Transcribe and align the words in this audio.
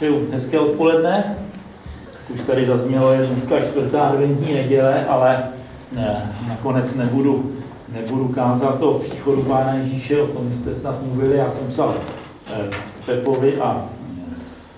Přeju 0.00 0.28
hezké 0.32 0.58
odpoledne. 0.58 1.36
Už 2.34 2.40
tady 2.40 2.66
zaznělo, 2.66 3.12
je 3.12 3.26
dneska 3.26 3.60
čtvrtá 3.60 4.02
adventní 4.02 4.54
neděle, 4.54 5.06
ale 5.06 5.42
ne, 5.92 6.32
nakonec 6.48 6.94
nebudu, 6.94 7.52
nebudu 7.92 8.28
kázat 8.28 8.82
o 8.82 8.92
příchodu 8.92 9.42
Pána 9.42 9.74
Ježíše, 9.74 10.22
o 10.22 10.26
tom 10.26 10.52
jste 10.54 10.74
snad 10.74 11.02
mluvili. 11.02 11.36
Já 11.36 11.50
jsem 11.50 11.66
psal 11.66 11.94
eh, 12.52 12.70
Pepovi 13.06 13.60
a 13.60 13.84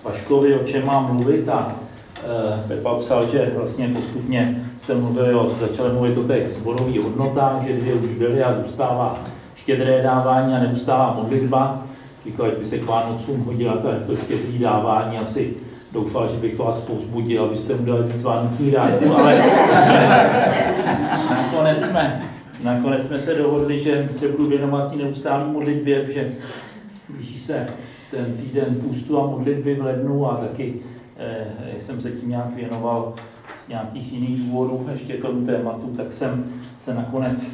Vaškovi, 0.04 0.54
o 0.54 0.64
čem 0.64 0.86
mám 0.86 1.16
mluvit 1.16 1.48
a 1.48 1.74
eh, 2.24 2.64
Pepa 2.68 2.94
psal, 2.94 3.26
že 3.26 3.52
vlastně 3.56 3.88
postupně 3.88 4.64
jste 4.82 4.94
mluvili 4.94 5.34
o, 5.34 5.48
začali 5.48 5.92
mluvit 5.92 6.18
o 6.18 6.22
těch 6.22 6.52
zborových 6.52 7.04
hodnotách, 7.04 7.62
že 7.62 7.72
dvě 7.72 7.94
už 7.94 8.10
byly 8.10 8.42
a 8.42 8.62
zůstává 8.64 9.18
štědré 9.54 10.02
dávání 10.02 10.54
a 10.54 10.58
neustává 10.58 11.14
modlitba. 11.22 11.91
Říkal, 12.26 12.46
jak 12.46 12.58
by 12.58 12.64
se 12.64 12.78
k 12.78 12.86
Vánocům 12.86 13.40
hodila 13.40 13.76
to 14.06 14.16
štědrý 14.16 14.58
dávání, 14.58 15.18
asi 15.18 15.54
doufal, 15.92 16.28
že 16.28 16.36
bych 16.36 16.58
vás 16.58 16.80
povzbudil, 16.80 17.44
abyste 17.44 17.76
mu 17.76 17.84
dali 17.84 18.12
víc 18.12 18.22
vánoční 18.22 18.70
dárku, 18.70 19.14
ale 19.14 19.38
nakonec 21.30 21.84
jsme, 21.84 22.22
nakonec 22.64 23.06
jsme 23.06 23.20
se 23.20 23.34
dohodli, 23.34 23.78
že 23.78 24.08
se 24.16 24.28
budu 24.28 24.46
věnovat 24.46 24.90
té 24.90 24.96
neustálé 24.96 25.44
modlitbě, 25.44 26.12
že 26.12 26.32
blíží 27.08 27.38
se 27.38 27.66
ten 28.10 28.36
týden 28.36 28.74
půstu 28.74 29.20
a 29.20 29.26
modlitby 29.26 29.74
v 29.74 29.82
lednu 29.82 30.30
a 30.30 30.36
taky 30.36 30.74
eh, 31.16 31.46
jsem 31.80 32.00
se 32.00 32.10
tím 32.10 32.28
nějak 32.28 32.56
věnoval 32.56 33.14
z 33.64 33.68
nějakých 33.68 34.12
jiných 34.12 34.40
důvodů 34.40 34.86
ještě 34.92 35.14
tomu 35.14 35.46
tématu, 35.46 35.94
tak 35.96 36.12
jsem 36.12 36.44
se 36.78 36.94
nakonec 36.94 37.52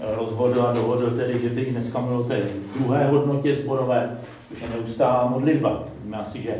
rozhodl 0.00 0.62
a 0.62 0.72
dohodl 0.72 1.10
tedy, 1.10 1.38
že 1.38 1.48
bych 1.48 1.72
dneska 1.72 1.98
mluvil 1.98 2.18
o 2.18 2.24
té 2.24 2.42
druhé 2.74 3.06
hodnotě 3.06 3.56
zborové, 3.56 4.18
což 4.48 4.62
je 4.62 4.68
neustálá 4.68 5.26
modlitba. 5.26 5.84
Víme 6.04 6.16
asi, 6.16 6.42
že 6.42 6.54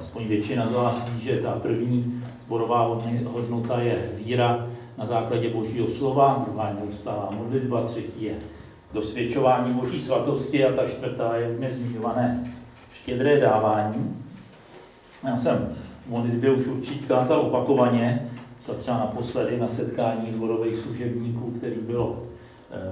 aspoň 0.00 0.24
většina 0.24 0.66
z 0.66 0.72
vás 0.72 1.10
ví, 1.10 1.20
že 1.20 1.36
ta 1.36 1.50
první 1.50 2.22
zborová 2.46 3.00
hodnota 3.26 3.80
je 3.80 3.98
víra 4.16 4.66
na 4.98 5.06
základě 5.06 5.48
božího 5.48 5.88
slova, 5.88 6.44
druhá 6.48 6.68
je 6.68 6.74
neustálá 6.74 7.30
modlitba, 7.38 7.82
třetí 7.82 8.24
je 8.24 8.34
dosvědčování 8.92 9.72
boží 9.72 10.00
svatosti 10.00 10.64
a 10.64 10.72
ta 10.72 10.86
čtvrtá 10.86 11.36
je 11.36 11.48
už 11.48 11.72
zmiňované 11.72 12.54
štědré 12.92 13.40
dávání. 13.40 14.16
Já 15.28 15.36
jsem 15.36 15.76
v 16.06 16.10
modlitbě 16.10 16.50
už 16.50 16.66
určitě 16.66 17.06
kázal 17.06 17.40
opakovaně, 17.40 18.30
třeba 18.78 18.98
naposledy 18.98 19.60
na 19.60 19.68
setkání 19.68 20.32
zborových 20.32 20.76
služebníků, 20.76 21.50
který 21.50 21.76
bylo 21.80 22.22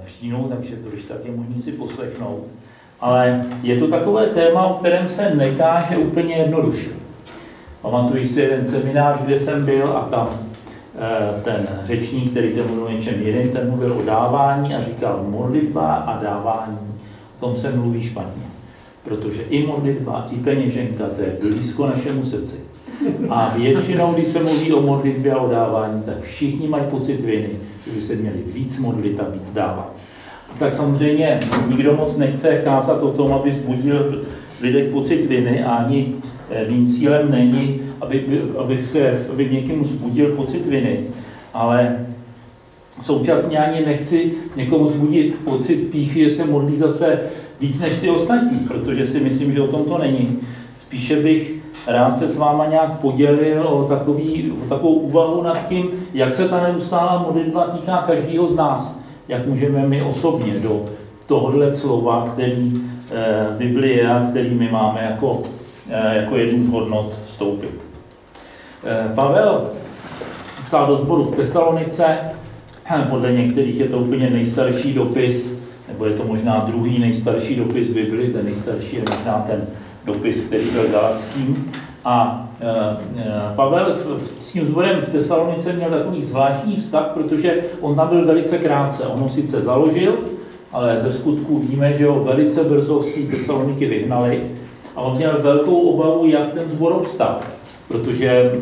v 0.04 0.18
Čínu, 0.18 0.48
takže 0.48 0.76
to 0.76 0.88
když 0.88 1.04
tak 1.04 1.24
je 1.24 1.30
možné 1.30 1.62
si 1.62 1.72
poslechnout. 1.72 2.44
Ale 3.00 3.44
je 3.62 3.78
to 3.78 3.88
takové 3.88 4.26
téma, 4.26 4.66
o 4.66 4.74
kterém 4.74 5.08
se 5.08 5.34
nekáže 5.34 5.96
úplně 5.96 6.34
jednoduše. 6.34 6.90
Pamatuji 7.82 8.28
si 8.28 8.40
jeden 8.40 8.68
seminář, 8.68 9.20
kde 9.20 9.38
jsem 9.38 9.64
byl 9.64 9.88
a 9.88 10.00
tam 10.00 10.28
eh, 10.98 11.42
ten 11.42 11.68
řečník, 11.84 12.30
který 12.30 12.52
ten 12.52 12.66
mluvil 12.66 12.84
o 12.84 12.90
něčem 12.90 13.22
jiném, 13.22 13.48
ten 13.48 13.68
mluvil 13.70 13.92
o 13.92 14.02
dávání 14.02 14.74
a 14.74 14.82
říkal 14.82 15.24
modlitba 15.28 15.94
a 15.94 16.22
dávání, 16.22 16.78
o 17.38 17.46
tom 17.46 17.56
se 17.56 17.72
mluví 17.72 18.02
špatně. 18.02 18.42
Protože 19.04 19.42
i 19.42 19.66
modlitba, 19.66 20.26
i 20.30 20.36
peněženka, 20.36 21.04
to 21.16 21.22
je 21.22 21.36
blízko 21.40 21.86
našemu 21.86 22.24
srdci. 22.24 22.69
A 23.28 23.54
většinou, 23.56 24.12
když 24.12 24.26
se 24.26 24.42
mluví 24.42 24.72
o 24.72 24.82
modlitbě 24.82 25.32
a 25.32 25.40
o 25.40 25.50
dávání, 25.50 26.02
tak 26.02 26.20
všichni 26.20 26.68
mají 26.68 26.84
pocit 26.90 27.20
viny, 27.20 27.48
že 27.86 27.92
by 27.92 28.00
se 28.00 28.14
měli 28.14 28.38
víc 28.54 28.78
modlit 28.78 29.20
a 29.20 29.24
víc 29.32 29.52
dávat. 29.52 29.96
Tak 30.58 30.74
samozřejmě 30.74 31.40
nikdo 31.68 31.96
moc 31.96 32.16
nechce 32.16 32.60
kázat 32.64 33.02
o 33.02 33.10
tom, 33.10 33.32
aby 33.32 33.52
zbudil 33.52 34.22
lidek 34.60 34.90
pocit 34.90 35.26
viny 35.26 35.64
a 35.64 35.70
ani 35.70 36.14
eh, 36.50 36.70
mým 36.70 36.92
cílem 36.92 37.30
není, 37.30 37.80
aby, 38.00 38.42
aby 38.58 38.84
se 38.84 39.26
aby 39.32 39.48
někomu 39.50 39.84
zbudil 39.84 40.32
pocit 40.36 40.66
viny, 40.66 41.00
ale 41.54 42.06
současně 43.02 43.58
ani 43.58 43.86
nechci 43.86 44.32
někomu 44.56 44.88
zbudit 44.88 45.38
pocit 45.44 45.76
píchy, 45.76 46.24
že 46.24 46.30
se 46.30 46.44
modlí 46.44 46.76
zase 46.76 47.20
víc 47.60 47.80
než 47.80 47.98
ty 47.98 48.10
ostatní, 48.10 48.58
protože 48.58 49.06
si 49.06 49.20
myslím, 49.20 49.52
že 49.52 49.62
o 49.62 49.66
tom 49.66 49.84
to 49.84 49.98
není. 49.98 50.38
Spíše 50.76 51.16
bych 51.16 51.59
rád 51.86 52.16
se 52.18 52.28
s 52.28 52.36
váma 52.36 52.66
nějak 52.66 53.00
podělil 53.00 53.62
o, 53.68 53.84
takový, 53.84 54.52
o 54.52 54.68
takovou 54.68 54.94
úvahu 54.94 55.42
nad 55.42 55.68
tím, 55.68 55.90
jak 56.14 56.34
se 56.34 56.48
ta 56.48 56.62
neustálá 56.62 57.18
modlitba 57.18 57.66
týká 57.66 58.04
každého 58.06 58.48
z 58.48 58.56
nás. 58.56 59.00
Jak 59.28 59.46
můžeme 59.46 59.86
my 59.86 60.02
osobně 60.02 60.52
do 60.52 60.84
tohohle 61.26 61.74
slova, 61.74 62.28
který 62.32 62.82
e, 63.10 63.56
Biblie 63.58 64.08
a 64.08 64.26
který 64.30 64.54
my 64.54 64.68
máme 64.68 65.08
jako, 65.10 65.42
e, 65.90 66.16
jako 66.16 66.36
jednu 66.36 66.64
z 66.64 66.68
hodnot 66.68 67.12
vstoupit. 67.26 67.70
E, 68.84 69.14
Pavel 69.14 69.70
psal 70.66 70.86
do 70.86 70.96
sboru 70.96 71.24
v 71.24 71.36
Tesalonice, 71.36 72.18
podle 73.08 73.32
některých 73.32 73.80
je 73.80 73.88
to 73.88 73.98
úplně 73.98 74.30
nejstarší 74.30 74.94
dopis, 74.94 75.58
nebo 75.88 76.04
je 76.04 76.14
to 76.14 76.24
možná 76.24 76.58
druhý 76.58 76.98
nejstarší 76.98 77.56
dopis 77.56 77.88
Bibli, 77.88 78.28
ten 78.28 78.44
nejstarší 78.44 78.96
je 78.96 79.02
možná 79.16 79.44
ten 79.46 79.66
dopis, 80.04 80.40
který 80.40 80.64
byl 80.70 80.88
galackým. 80.88 81.72
A 82.04 82.48
e, 82.60 82.68
e, 83.20 83.54
Pavel 83.56 83.96
s 84.42 84.52
tím 84.52 84.66
zborem 84.66 85.00
v 85.00 85.12
Tesalonice 85.12 85.72
měl 85.72 85.90
takový 85.90 86.22
zvláštní 86.22 86.76
vztah, 86.76 87.10
protože 87.14 87.54
on 87.80 87.94
tam 87.94 88.08
byl 88.08 88.26
velice 88.26 88.58
krátce. 88.58 89.06
On 89.06 89.20
ho 89.20 89.28
sice 89.28 89.62
založil, 89.62 90.18
ale 90.72 91.00
ze 91.00 91.12
skutku 91.12 91.58
víme, 91.58 91.92
že 91.92 92.06
ho 92.06 92.24
velice 92.24 92.64
brzo 92.64 93.00
z 93.00 93.14
té 93.14 93.20
Tesaloniky 93.20 93.86
vyhnali. 93.86 94.42
A 94.96 95.00
on 95.00 95.16
měl 95.16 95.38
velkou 95.42 95.80
obavu, 95.80 96.26
jak 96.26 96.52
ten 96.52 96.68
zbor 96.68 96.92
obstal, 96.92 97.40
protože 97.88 98.52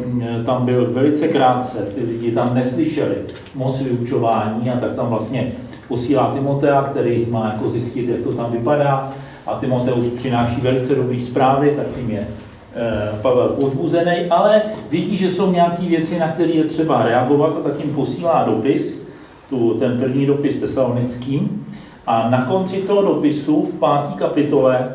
tam 0.46 0.64
byl 0.64 0.90
velice 0.92 1.28
krátce, 1.28 1.78
ty 1.94 2.00
lidi 2.00 2.32
tam 2.32 2.54
neslyšeli 2.54 3.14
moc 3.54 3.82
vyučování 3.82 4.70
a 4.70 4.80
tak 4.80 4.94
tam 4.94 5.06
vlastně 5.06 5.52
posílá 5.88 6.30
Timotea, 6.34 6.82
který 6.82 7.26
má 7.30 7.52
jako 7.52 7.70
zjistit, 7.70 8.08
jak 8.08 8.20
to 8.20 8.32
tam 8.32 8.52
vypadá 8.52 9.12
a 9.48 9.54
Timoteus 9.54 10.08
přináší 10.08 10.60
velice 10.60 10.94
dobré 10.94 11.20
zprávy, 11.20 11.72
tak 11.76 11.86
tím 11.94 12.10
je 12.10 12.28
eh, 12.74 13.18
Pavel 13.22 13.48
pozbuzený, 13.48 14.26
ale 14.30 14.62
vidí, 14.90 15.16
že 15.16 15.32
jsou 15.32 15.52
nějaké 15.52 15.82
věci, 15.82 16.18
na 16.18 16.28
které 16.28 16.50
je 16.50 16.64
třeba 16.64 17.02
reagovat 17.02 17.56
a 17.56 17.68
tak 17.68 17.80
jim 17.84 17.94
posílá 17.94 18.44
dopis, 18.44 19.08
tu, 19.50 19.74
ten 19.74 19.98
první 19.98 20.26
dopis 20.26 20.58
tesalonickým. 20.58 21.66
A 22.06 22.30
na 22.30 22.44
konci 22.44 22.76
toho 22.76 23.02
dopisu 23.02 23.62
v 23.62 23.78
páté 23.78 24.18
kapitole, 24.18 24.92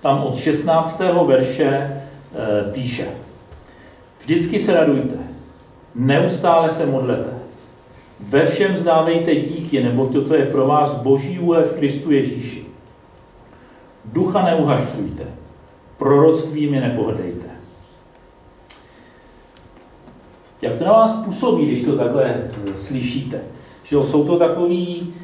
tam 0.00 0.18
od 0.18 0.36
16. 0.36 1.00
verše 1.26 1.66
e, 1.66 2.02
píše 2.72 3.08
Vždycky 4.20 4.58
se 4.58 4.74
radujte, 4.74 5.14
neustále 5.94 6.70
se 6.70 6.86
modlete, 6.86 7.30
ve 8.20 8.46
všem 8.46 8.76
zdávejte 8.76 9.34
díky, 9.34 9.82
nebo 9.82 10.06
toto 10.06 10.34
je 10.34 10.46
pro 10.46 10.66
vás 10.66 10.94
boží 10.94 11.38
vůle 11.38 11.62
v 11.62 11.72
Kristu 11.72 12.12
Ježíši. 12.12 12.67
Ducha 14.12 14.42
neuhašujte, 14.42 15.24
proroctvími 15.96 16.80
nepohrdejte. 16.80 17.48
Jak 20.62 20.74
to 20.74 20.84
na 20.84 20.92
vás 20.92 21.12
působí, 21.24 21.66
když 21.66 21.84
to 21.84 21.96
takhle 21.96 22.24
eh, 22.24 22.76
slyšíte? 22.76 23.40
Že 23.84 23.96
jsou 23.96 24.24
to 24.24 24.38
takový 24.38 25.14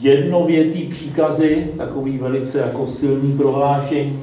jednovětý 0.00 0.82
příkazy, 0.84 1.70
takový 1.76 2.18
velice 2.18 2.58
jako 2.58 2.86
silný 2.86 3.32
prohlášení. 3.32 4.20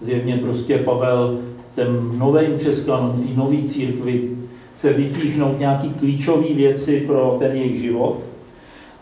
Zjevně 0.00 0.36
prostě 0.36 0.78
Pavel 0.78 1.38
ten 1.74 2.18
novým 2.18 2.58
přesklanom, 2.58 3.22
té 3.22 3.36
nové 3.36 3.68
církvi 3.68 4.30
se 4.76 4.92
vypíchnout 4.92 5.58
nějaký 5.58 5.90
klíčové 5.90 6.54
věci 6.54 7.00
pro 7.00 7.36
ten 7.38 7.56
jejich 7.56 7.80
život– 7.80 8.20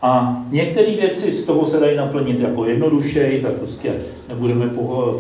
a 0.02 0.42
některé 0.50 0.90
věci 0.90 1.32
z 1.32 1.44
toho 1.44 1.66
se 1.66 1.80
dají 1.80 1.96
naplnit 1.96 2.40
jako 2.40 2.64
jednodušeji, 2.64 3.42
tak 3.42 3.52
prostě 3.52 3.92
nebudeme 4.28 4.66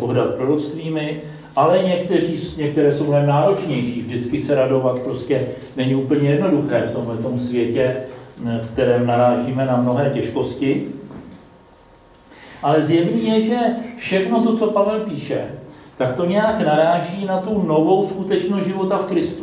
pohrát 0.00 0.34
proroctvími, 0.34 1.20
ale 1.56 1.82
někteří, 1.82 2.56
některé 2.56 2.92
jsou 2.92 3.04
mnohem 3.04 3.26
náročnější. 3.26 4.02
Vždycky 4.02 4.40
se 4.40 4.54
radovat 4.54 4.98
prostě 4.98 5.46
není 5.76 5.94
úplně 5.94 6.30
jednoduché 6.30 6.80
v 6.80 6.92
tomhle 6.92 7.38
světě, 7.38 7.96
v 8.60 8.70
kterém 8.72 9.06
narážíme 9.06 9.66
na 9.66 9.76
mnohé 9.76 10.10
těžkosti. 10.10 10.84
Ale 12.62 12.82
zjevný 12.82 13.26
je, 13.26 13.40
že 13.40 13.58
všechno 13.96 14.42
to, 14.42 14.56
co 14.56 14.70
Pavel 14.70 15.00
píše, 15.00 15.44
tak 15.96 16.16
to 16.16 16.24
nějak 16.24 16.60
naráží 16.60 17.24
na 17.24 17.40
tu 17.40 17.62
novou 17.66 18.04
skutečnost 18.04 18.66
života 18.66 18.98
v 18.98 19.06
Kristu. 19.06 19.42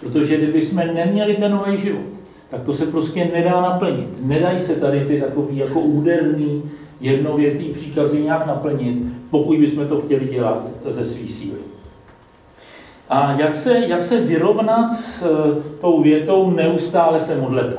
Protože 0.00 0.36
kdyby 0.36 0.62
jsme 0.62 0.84
neměli 0.84 1.34
ten 1.34 1.52
nový 1.52 1.78
život, 1.78 2.19
tak 2.50 2.64
to 2.64 2.72
se 2.72 2.86
prostě 2.86 3.30
nedá 3.34 3.60
naplnit. 3.60 4.08
Nedají 4.22 4.60
se 4.60 4.76
tady 4.76 5.04
ty 5.04 5.20
takový 5.20 5.56
jako 5.56 5.80
úderný, 5.80 6.62
jednovětý 7.00 7.64
příkazy 7.64 8.22
nějak 8.22 8.46
naplnit, 8.46 9.02
pokud 9.30 9.58
bychom 9.58 9.88
to 9.88 10.00
chtěli 10.00 10.26
dělat 10.26 10.66
ze 10.88 11.04
své 11.04 11.28
síly. 11.28 11.58
A 13.08 13.32
jak 13.32 13.54
se, 13.54 13.78
jak 13.78 14.02
se 14.02 14.20
vyrovnat 14.20 14.92
s 14.92 15.22
eh, 15.22 15.62
tou 15.80 16.02
větou 16.02 16.50
neustále 16.50 17.20
se 17.20 17.36
modlete? 17.36 17.76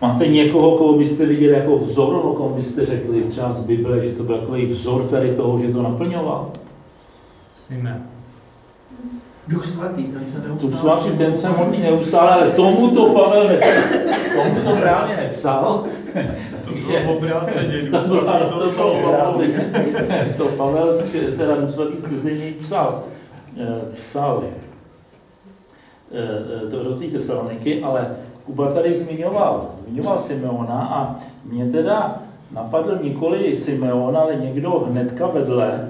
Máte 0.00 0.26
někoho, 0.26 0.78
koho 0.78 0.98
byste 0.98 1.26
viděli 1.26 1.52
jako 1.52 1.76
vzor, 1.76 2.14
o 2.14 2.32
kom 2.32 2.52
byste 2.52 2.86
řekli 2.86 3.22
třeba 3.22 3.52
z 3.52 3.64
Bible, 3.64 4.00
že 4.00 4.12
to 4.12 4.22
byl 4.22 4.38
takový 4.38 4.66
vzor 4.66 5.04
tady 5.04 5.34
toho, 5.34 5.60
že 5.60 5.72
to 5.72 5.82
naplňoval? 5.82 6.50
Simeon. 7.52 8.11
Duch 9.48 9.66
svatý, 9.66 10.04
ten 10.04 10.26
se 10.26 10.38
neustále... 10.38 10.70
Duch 10.70 10.80
svatý, 10.80 11.10
ten 11.18 11.36
se 11.36 11.48
modlí 11.48 11.82
neustále, 11.82 12.30
ale 12.30 12.50
tomu 12.50 12.90
to 12.90 13.06
Pavel 13.06 13.48
nepsal. 13.48 13.72
Tomu 14.34 14.60
to 14.60 14.76
právě 14.76 15.16
nepsal. 15.16 15.84
To 16.64 16.70
bylo 16.70 17.16
obráceně, 17.16 17.82
Duch 17.90 18.00
svatý 18.00 18.44
to 18.48 18.66
psal 18.66 18.90
obráceně. 18.90 19.72
To 20.36 20.44
Pavel, 20.44 20.94
teda 21.36 21.56
Duch 21.56 21.70
svatý 21.70 21.98
skrze 21.98 22.30
něj 22.32 22.52
psal. 22.52 23.02
eh, 23.60 23.80
Psal 23.96 24.42
eh, 26.12 26.70
to 26.70 26.84
do 26.84 26.94
té 26.94 27.04
Tesaloniky, 27.04 27.82
ale 27.82 28.16
Kuba 28.46 28.72
tady 28.72 28.94
zmiňoval, 28.94 29.68
zmiňoval 29.86 30.18
Simeona 30.18 30.74
a 30.94 31.16
mě 31.44 31.66
teda 31.66 32.18
napadl 32.52 32.98
nikoli 33.02 33.56
Simeon, 33.56 34.16
ale 34.16 34.34
někdo 34.34 34.70
hnedka 34.70 35.26
vedle, 35.26 35.88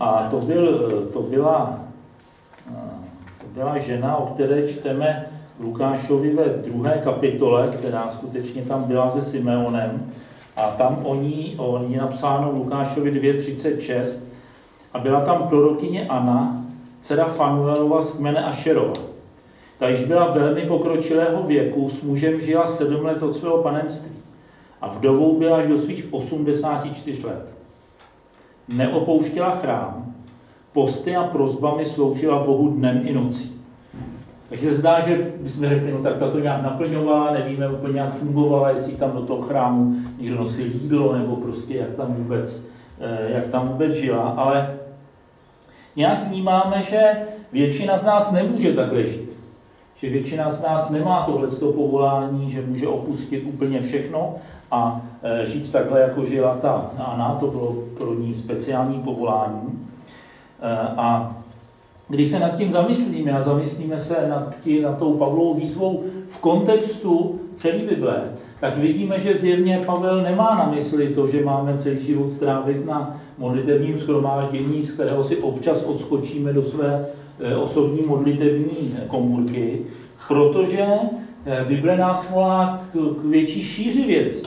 a 0.00 0.26
to, 0.30 0.36
byl, 0.36 0.90
to, 1.12 1.22
byla, 1.22 1.78
byla 3.54 3.78
žena, 3.78 4.16
o 4.16 4.26
které 4.26 4.68
čteme 4.68 5.26
Lukášovi 5.60 6.34
ve 6.34 6.44
druhé 6.44 7.00
kapitole, 7.04 7.68
která 7.72 8.10
skutečně 8.10 8.62
tam 8.62 8.84
byla 8.84 9.10
se 9.10 9.22
Simeonem. 9.22 10.06
A 10.56 10.70
tam 10.70 10.98
o 11.02 11.14
ní, 11.14 11.54
o 11.58 11.78
ní 11.78 11.96
napsáno 11.96 12.52
Lukášovi 12.52 13.12
2.36 13.12 14.22
a 14.94 14.98
byla 14.98 15.20
tam 15.20 15.48
prorokyně 15.48 16.08
Anna, 16.08 16.64
dcera 17.00 17.24
Fanuelova 17.24 18.02
z 18.02 18.12
kmene 18.12 18.44
Ašerova. 18.44 18.92
Ta 19.78 19.88
již 19.88 20.04
byla 20.04 20.30
velmi 20.30 20.62
pokročilého 20.62 21.42
věku, 21.42 21.88
s 21.88 22.02
mužem 22.02 22.40
žila 22.40 22.66
sedm 22.66 23.04
let 23.04 23.22
od 23.22 23.36
svého 23.36 23.58
panenství 23.58 24.16
a 24.80 24.88
vdovou 24.88 25.38
byla 25.38 25.56
až 25.56 25.68
do 25.68 25.78
svých 25.78 26.06
84 26.10 27.26
let 27.26 27.54
neopouštěla 28.68 29.50
chrám, 29.50 30.13
posty 30.74 31.16
a 31.16 31.24
prozbami 31.24 31.84
sloužila 31.84 32.44
Bohu 32.44 32.68
dnem 32.68 33.00
i 33.04 33.12
nocí. 33.12 33.60
Takže 34.48 34.70
se 34.70 34.74
zdá, 34.74 35.00
že 35.00 35.32
bychom 35.40 35.68
řekli, 35.68 35.92
no 35.92 35.98
tak 35.98 36.16
ta 36.16 36.30
to 36.30 36.40
nějak 36.40 36.62
naplňovala, 36.62 37.32
nevíme 37.32 37.68
úplně, 37.68 38.00
jak 38.00 38.14
fungovala, 38.14 38.70
jestli 38.70 38.92
tam 38.92 39.12
do 39.12 39.22
toho 39.22 39.42
chrámu 39.42 39.94
někdo 40.18 40.36
nosil 40.36 40.66
jídlo, 40.66 41.18
nebo 41.18 41.36
prostě 41.36 41.76
jak 41.76 41.90
tam 41.90 42.14
vůbec, 42.14 42.62
eh, 43.00 43.30
jak 43.34 43.46
tam 43.46 43.68
vůbec 43.68 43.92
žila, 43.92 44.22
ale 44.22 44.76
nějak 45.96 46.28
vnímáme, 46.28 46.82
že 46.82 47.00
většina 47.52 47.98
z 47.98 48.04
nás 48.04 48.32
nemůže 48.32 48.72
takhle 48.72 49.06
žít. 49.06 49.36
Že 49.96 50.10
většina 50.10 50.50
z 50.50 50.62
nás 50.62 50.90
nemá 50.90 51.22
tohleto 51.22 51.72
povolání, 51.72 52.50
že 52.50 52.62
může 52.66 52.88
opustit 52.88 53.44
úplně 53.46 53.80
všechno 53.80 54.34
a 54.70 55.00
e, 55.22 55.46
žít 55.46 55.72
takhle, 55.72 56.00
jako 56.00 56.24
žila 56.24 56.56
ta 56.56 56.90
Anna, 56.98 57.36
to 57.40 57.46
bylo 57.46 57.74
pro 57.98 58.14
ní 58.14 58.34
speciální 58.34 59.00
povolání. 59.00 59.83
E, 60.62 60.76
a 60.96 61.36
když 62.08 62.28
se 62.28 62.38
nad 62.38 62.56
tím 62.56 62.72
zamyslíme 62.72 63.32
a 63.32 63.42
zamyslíme 63.42 63.98
se 63.98 64.26
nad, 64.28 64.56
tí, 64.64 64.80
nad 64.80 64.98
tou 64.98 65.14
Pavlovou 65.14 65.54
výzvou 65.54 66.04
v 66.28 66.38
kontextu 66.38 67.40
celé 67.56 67.78
Bible, 67.78 68.22
tak 68.60 68.78
vidíme, 68.78 69.20
že 69.20 69.36
zjevně 69.36 69.82
Pavel 69.86 70.20
nemá 70.20 70.54
na 70.54 70.70
mysli 70.74 71.14
to, 71.14 71.26
že 71.26 71.44
máme 71.44 71.78
celý 71.78 72.04
život 72.04 72.32
strávit 72.32 72.86
na 72.86 73.20
modlitevním 73.38 73.98
schromáždění, 73.98 74.82
z 74.82 74.92
kterého 74.92 75.22
si 75.22 75.36
občas 75.36 75.84
odskočíme 75.84 76.52
do 76.52 76.62
své 76.62 77.06
e, 77.40 77.56
osobní 77.56 78.06
modlitevní 78.06 78.96
komůrky, 79.08 79.80
protože 80.28 80.86
e, 81.46 81.64
Bible 81.64 81.96
nás 81.96 82.30
volá 82.30 82.84
k, 82.92 83.20
k 83.20 83.24
větší 83.24 83.62
šíři 83.62 84.02
věcí. 84.02 84.42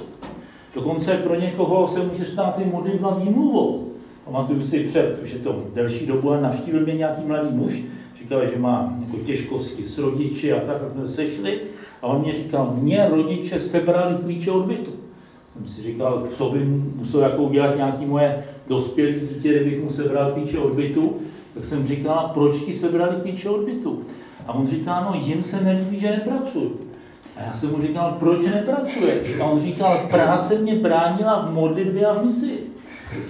Dokonce 0.76 1.14
pro 1.14 1.36
někoho 1.36 1.88
se 1.88 2.00
může 2.00 2.26
stát 2.26 2.60
i 2.60 2.66
modlitba 2.66 3.20
výmluvou. 3.24 3.87
Pamatuju 4.32 4.62
si 4.62 4.80
před, 4.80 5.20
že 5.24 5.40
to 5.40 5.64
delší 5.74 6.06
dobu 6.08 6.32
ale 6.32 6.42
navštívil 6.42 6.82
mě 6.82 6.94
nějaký 6.94 7.22
mladý 7.26 7.48
muž, 7.52 7.84
říkal, 8.20 8.48
že 8.48 8.58
má 8.58 8.98
jako 9.06 9.18
těžkosti 9.18 9.86
s 9.86 9.98
rodiči 9.98 10.54
a 10.54 10.60
tak, 10.60 10.84
a 10.84 10.90
jsme 10.90 11.08
se 11.08 11.14
sešli 11.14 11.60
a 12.02 12.08
on 12.08 12.22
mě 12.22 12.34
říkal, 12.34 12.76
mě 12.82 13.08
rodiče 13.10 13.60
sebrali 13.60 14.16
klíče 14.16 14.52
od 14.52 14.66
bytu. 14.66 14.92
Jsem 15.54 15.68
si 15.68 15.82
říkal, 15.82 16.28
co 16.30 16.50
by 16.50 16.66
musel 16.96 17.22
jako 17.22 17.44
udělat 17.44 17.76
nějaký 17.76 18.06
moje 18.06 18.44
dospělé 18.68 19.12
dítě, 19.12 19.50
kdybych 19.50 19.84
mu 19.84 19.90
sebral 19.90 20.32
klíče 20.32 20.60
od 20.60 20.74
bytu, 20.74 21.18
tak 21.54 21.66
jsem 21.66 21.88
říkal, 21.88 22.32
proč 22.34 22.58
ti 22.58 22.74
sebrali 22.74 23.16
klíče 23.22 23.50
od 23.50 23.66
bytu? 23.66 24.02
A 24.48 24.54
on 24.54 24.68
říká, 24.68 25.10
no 25.12 25.20
jim 25.24 25.44
se 25.44 25.64
nelíbí, 25.64 26.00
že 26.00 26.10
nepracuju. 26.10 26.80
A 27.38 27.44
já 27.44 27.54
jsem 27.54 27.72
mu 27.72 27.82
říkal, 27.82 28.16
proč 28.20 28.46
nepracuješ? 28.46 29.40
A 29.40 29.44
on 29.44 29.60
říkal, 29.60 30.08
práce 30.12 30.58
mě 30.58 30.76
bránila 30.76 31.46
v 31.46 31.54
modlitbě 31.54 32.06
a 32.06 32.20
v 32.20 32.26
misi. 32.26 32.58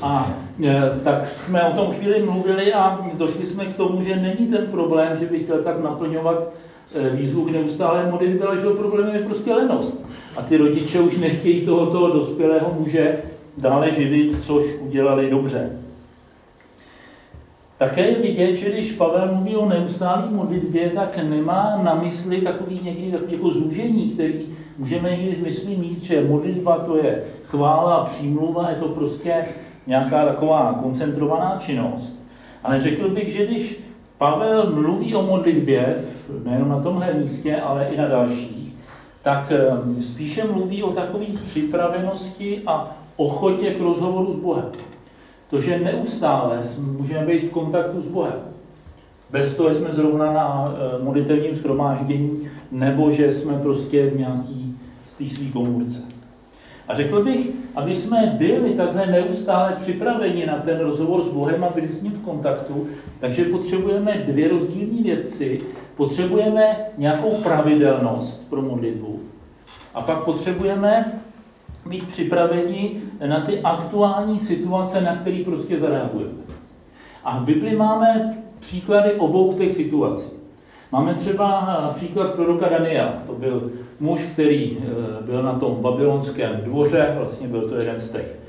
A 0.02 0.38
e, 0.64 1.00
tak 1.04 1.28
jsme 1.28 1.64
o 1.64 1.74
tom 1.74 1.92
chvíli 1.94 2.22
mluvili 2.22 2.74
a 2.74 3.06
došli 3.14 3.46
jsme 3.46 3.66
k 3.66 3.76
tomu, 3.76 4.02
že 4.02 4.16
není 4.16 4.48
ten 4.48 4.66
problém, 4.66 5.18
že 5.18 5.26
bych 5.26 5.42
chtěl 5.42 5.64
tak 5.64 5.84
naplňovat 5.84 6.50
e, 6.96 7.10
výzvu 7.10 7.46
k 7.46 7.52
neustále 7.52 8.12
modlitbě, 8.12 8.48
ale 8.48 8.58
že 8.58 8.68
problém 8.68 9.10
je 9.16 9.20
prostě 9.20 9.54
lenost. 9.54 10.10
A 10.38 10.42
ty 10.42 10.58
rodiče 10.58 11.00
už 11.00 11.18
nechtějí 11.18 11.66
tohoto 11.66 12.14
dospělého 12.14 12.76
muže 12.80 13.18
dále 13.58 13.92
živit, 13.92 14.46
což 14.46 14.64
udělali 14.82 15.30
dobře. 15.30 15.72
Také 17.78 18.02
je 18.02 18.20
vidět, 18.20 18.56
že 18.56 18.70
když 18.70 18.92
Pavel 18.92 19.36
mluví 19.36 19.56
o 19.56 19.70
neustálé 19.70 20.30
modlitbě, 20.30 20.90
tak 20.90 21.18
nemá 21.24 21.80
na 21.84 21.96
mysli 21.96 22.42
takový 22.42 22.80
někdy 22.84 23.12
takový 23.12 23.34
jako 23.34 23.52
zúžení, 23.52 24.10
který 24.10 24.46
můžeme 24.78 25.10
někdy 25.10 25.36
v 25.36 25.44
mysli 25.44 25.76
mít, 25.76 26.04
že 26.04 26.28
modlitba 26.28 26.78
to 26.78 26.98
je 26.98 27.24
chvála 27.46 28.06
přímluva, 28.06 28.70
je 28.70 28.76
to 28.76 28.88
prostě 28.88 29.46
nějaká 29.88 30.26
taková 30.26 30.80
koncentrovaná 30.84 31.58
činnost. 31.60 32.24
Ale 32.64 32.82
řekl 32.82 33.10
bych, 33.10 33.30
že 33.30 33.46
když 33.46 33.88
Pavel 34.18 34.72
mluví 34.74 35.16
o 35.16 35.22
modlitbě, 35.22 35.96
nejenom 36.44 36.70
na 36.70 36.80
tomhle 36.80 37.14
místě, 37.14 37.56
ale 37.56 37.86
i 37.86 37.98
na 37.98 38.08
dalších, 38.08 38.74
tak 39.22 39.52
eh, 39.52 40.02
spíše 40.02 40.44
mluví 40.44 40.84
o 40.84 40.92
takové 40.92 41.26
připravenosti 41.44 42.62
a 42.68 42.98
ochotě 43.16 43.74
k 43.74 43.82
rozhovoru 43.82 44.34
s 44.34 44.36
Bohem. 44.36 44.72
To, 45.50 45.62
že 45.62 45.80
neustále 45.80 46.62
můžeme 46.98 47.26
být 47.26 47.44
v 47.44 47.52
kontaktu 47.52 48.02
s 48.02 48.08
Bohem. 48.08 48.40
Bez 49.30 49.56
toho 49.56 49.74
jsme 49.74 49.94
zrovna 49.94 50.34
na 50.34 50.74
eh, 50.74 51.04
modlitevním 51.04 51.56
schromáždění, 51.56 52.50
nebo 52.72 53.12
že 53.12 53.32
jsme 53.32 53.54
prostě 53.54 54.10
v 54.10 54.20
nějaký 54.20 54.76
z 55.08 55.16
té 55.16 55.28
svý 55.28 55.52
komůrce. 55.52 56.17
A 56.88 56.96
řekl 56.96 57.24
bych, 57.24 57.50
aby 57.76 57.94
jsme 57.94 58.36
byli 58.38 58.70
takhle 58.70 59.06
neustále 59.06 59.76
připraveni 59.80 60.46
na 60.46 60.58
ten 60.58 60.80
rozhovor 60.80 61.22
s 61.22 61.28
Bohem 61.28 61.64
a 61.64 61.70
byli 61.70 61.88
s 61.88 62.02
ním 62.02 62.12
v 62.12 62.24
kontaktu, 62.24 62.88
takže 63.20 63.44
potřebujeme 63.44 64.24
dvě 64.26 64.48
rozdílné 64.48 65.04
věci. 65.04 65.62
Potřebujeme 65.96 66.78
nějakou 66.98 67.32
pravidelnost 67.32 68.50
pro 68.50 68.62
modlitbu. 68.62 69.20
A 69.94 70.02
pak 70.02 70.24
potřebujeme 70.24 71.22
být 71.86 72.08
připraveni 72.08 73.02
na 73.28 73.42
ty 73.42 73.60
aktuální 73.62 74.40
situace, 74.40 75.02
na 75.02 75.16
které 75.16 75.44
prostě 75.46 75.80
zareagujeme. 75.80 76.34
A 77.24 77.40
v 77.40 77.44
Bibli 77.44 77.76
máme 77.76 78.38
příklady 78.60 79.14
obou 79.14 79.54
těch 79.54 79.74
situací. 79.74 80.37
Máme 80.92 81.14
třeba 81.14 81.92
příklad 81.96 82.34
proroka 82.34 82.70
Daniela. 82.70 83.14
To 83.28 83.34
byl 83.34 83.72
muž, 84.00 84.26
který 84.34 84.78
byl 85.22 85.44
na 85.44 85.54
tom 85.54 85.76
babylonském 85.82 86.62
dvoře, 86.64 87.14
vlastně 87.18 87.48
byl 87.48 87.70
to 87.70 87.76
jeden 87.76 88.00
z 88.00 88.12
těch 88.12 88.40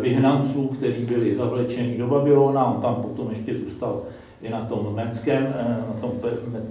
vyhnanců, 0.00 0.66
kteří 0.66 1.04
byli 1.04 1.34
zavlečeni 1.34 1.98
do 1.98 2.06
Babylona, 2.06 2.64
on 2.64 2.80
tam 2.80 2.94
potom 2.94 3.28
ještě 3.30 3.54
zůstal 3.54 4.02
i 4.42 4.50
na 4.50 4.60
tom 4.60 4.94
méckém, 4.94 5.54
na 5.88 6.00
tom 6.00 6.10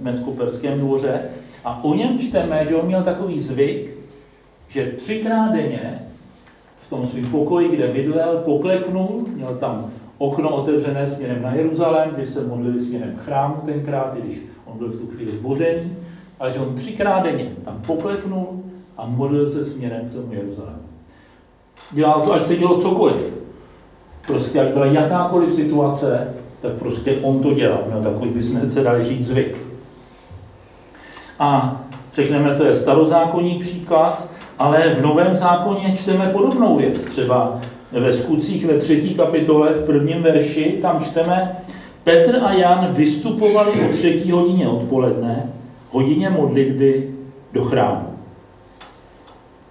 mécko-perském 0.00 0.78
dvoře. 0.78 1.20
A 1.64 1.84
o 1.84 1.94
něm 1.94 2.18
čteme, 2.18 2.64
že 2.64 2.76
on 2.76 2.86
měl 2.86 3.02
takový 3.02 3.40
zvyk, 3.40 3.90
že 4.68 4.92
třikrát 4.96 5.52
denně 5.52 6.02
v 6.80 6.90
tom 6.90 7.06
svém 7.06 7.24
pokoji, 7.24 7.68
kde 7.68 7.88
bydlel, 7.88 8.36
pokleknul, 8.44 9.26
měl 9.34 9.56
tam 9.60 9.90
okno 10.18 10.56
otevřené 10.56 11.06
směrem 11.06 11.42
na 11.42 11.54
Jeruzalém, 11.54 12.10
kde 12.10 12.26
se 12.26 12.46
modlili 12.46 12.80
směrem 12.80 13.12
k 13.16 13.24
chrámu 13.24 13.54
tenkrát, 13.64 14.16
i 14.16 14.20
když 14.20 14.38
on 14.76 14.88
byl 14.88 14.98
v 14.98 15.00
tu 15.00 15.06
chvíli 15.16 15.32
zbořený, 15.32 15.96
ale 16.40 16.52
že 16.52 16.58
on 16.58 16.74
třikrát 16.74 17.22
denně 17.22 17.52
tam 17.64 17.82
pokleknul 17.86 18.46
a 18.96 19.06
modlil 19.06 19.50
se 19.50 19.64
směrem 19.64 20.08
k 20.08 20.12
tomu 20.12 20.32
Jeruzalému. 20.32 20.78
Dělal 21.92 22.20
to, 22.20 22.32
až 22.32 22.42
se 22.42 22.56
dělo 22.56 22.80
cokoliv. 22.80 23.34
Prostě 24.26 24.58
jak 24.58 24.68
byla 24.68 24.86
jakákoliv 24.86 25.54
situace, 25.54 26.34
tak 26.60 26.72
prostě 26.72 27.16
on 27.22 27.42
to 27.42 27.54
dělal. 27.54 27.78
Měl 27.86 28.02
takový, 28.02 28.30
bychom 28.30 28.70
se 28.70 28.82
dali 28.82 29.04
říct, 29.04 29.26
zvyk. 29.26 29.58
A 31.38 31.80
řekneme, 32.14 32.54
to 32.54 32.64
je 32.64 32.74
starozákonní 32.74 33.58
příklad, 33.58 34.28
ale 34.58 34.94
v 34.94 35.02
Novém 35.02 35.36
zákoně 35.36 35.96
čteme 35.96 36.26
podobnou 36.26 36.76
věc. 36.76 37.04
Třeba 37.04 37.60
ve 37.92 38.12
skutcích 38.12 38.66
ve 38.66 38.78
třetí 38.78 39.14
kapitole 39.14 39.72
v 39.72 39.86
prvním 39.86 40.22
verši, 40.22 40.78
tam 40.82 41.04
čteme, 41.04 41.56
Petr 42.06 42.38
a 42.42 42.52
Jan 42.52 42.88
vystupovali 42.92 43.72
o 43.72 43.92
třetí 43.92 44.30
hodině 44.30 44.68
odpoledne, 44.68 45.52
hodině 45.90 46.30
modlitby 46.30 47.10
do 47.52 47.64
chrámu. 47.64 48.06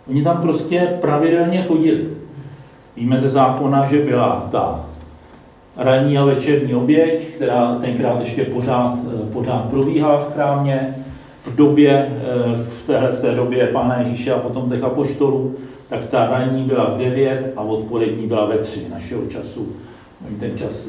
Oni 0.09 0.23
tam 0.23 0.41
prostě 0.41 0.79
pravidelně 1.01 1.63
chodili. 1.63 2.07
Víme 2.95 3.19
ze 3.19 3.29
zákona, 3.29 3.85
že 3.85 3.99
byla 3.99 4.47
ta 4.51 4.85
ranní 5.77 6.17
a 6.17 6.25
večerní 6.25 6.75
oběť, 6.75 7.21
která 7.21 7.75
tenkrát 7.75 8.19
ještě 8.19 8.43
pořád, 8.43 8.97
pořád 9.33 9.69
probíhala 9.69 10.19
v 10.19 10.33
chrámě. 10.33 10.95
V 11.43 11.55
době, 11.55 12.09
v 12.55 12.87
téhle 12.87 13.11
té 13.11 13.35
době 13.35 13.67
Pána 13.67 13.99
Ježíše 13.99 14.33
a 14.33 14.39
potom 14.39 14.69
těch 14.69 14.83
apoštolů, 14.83 15.55
tak 15.89 16.05
ta 16.05 16.29
ranní 16.29 16.63
byla 16.63 16.85
v 16.85 16.97
9 16.97 17.53
a 17.55 17.61
odpolední 17.61 18.27
byla 18.27 18.45
ve 18.45 18.57
3 18.57 18.87
našeho 18.93 19.25
času. 19.25 19.67
Oni 20.27 20.37
ten 20.37 20.57
čas 20.57 20.87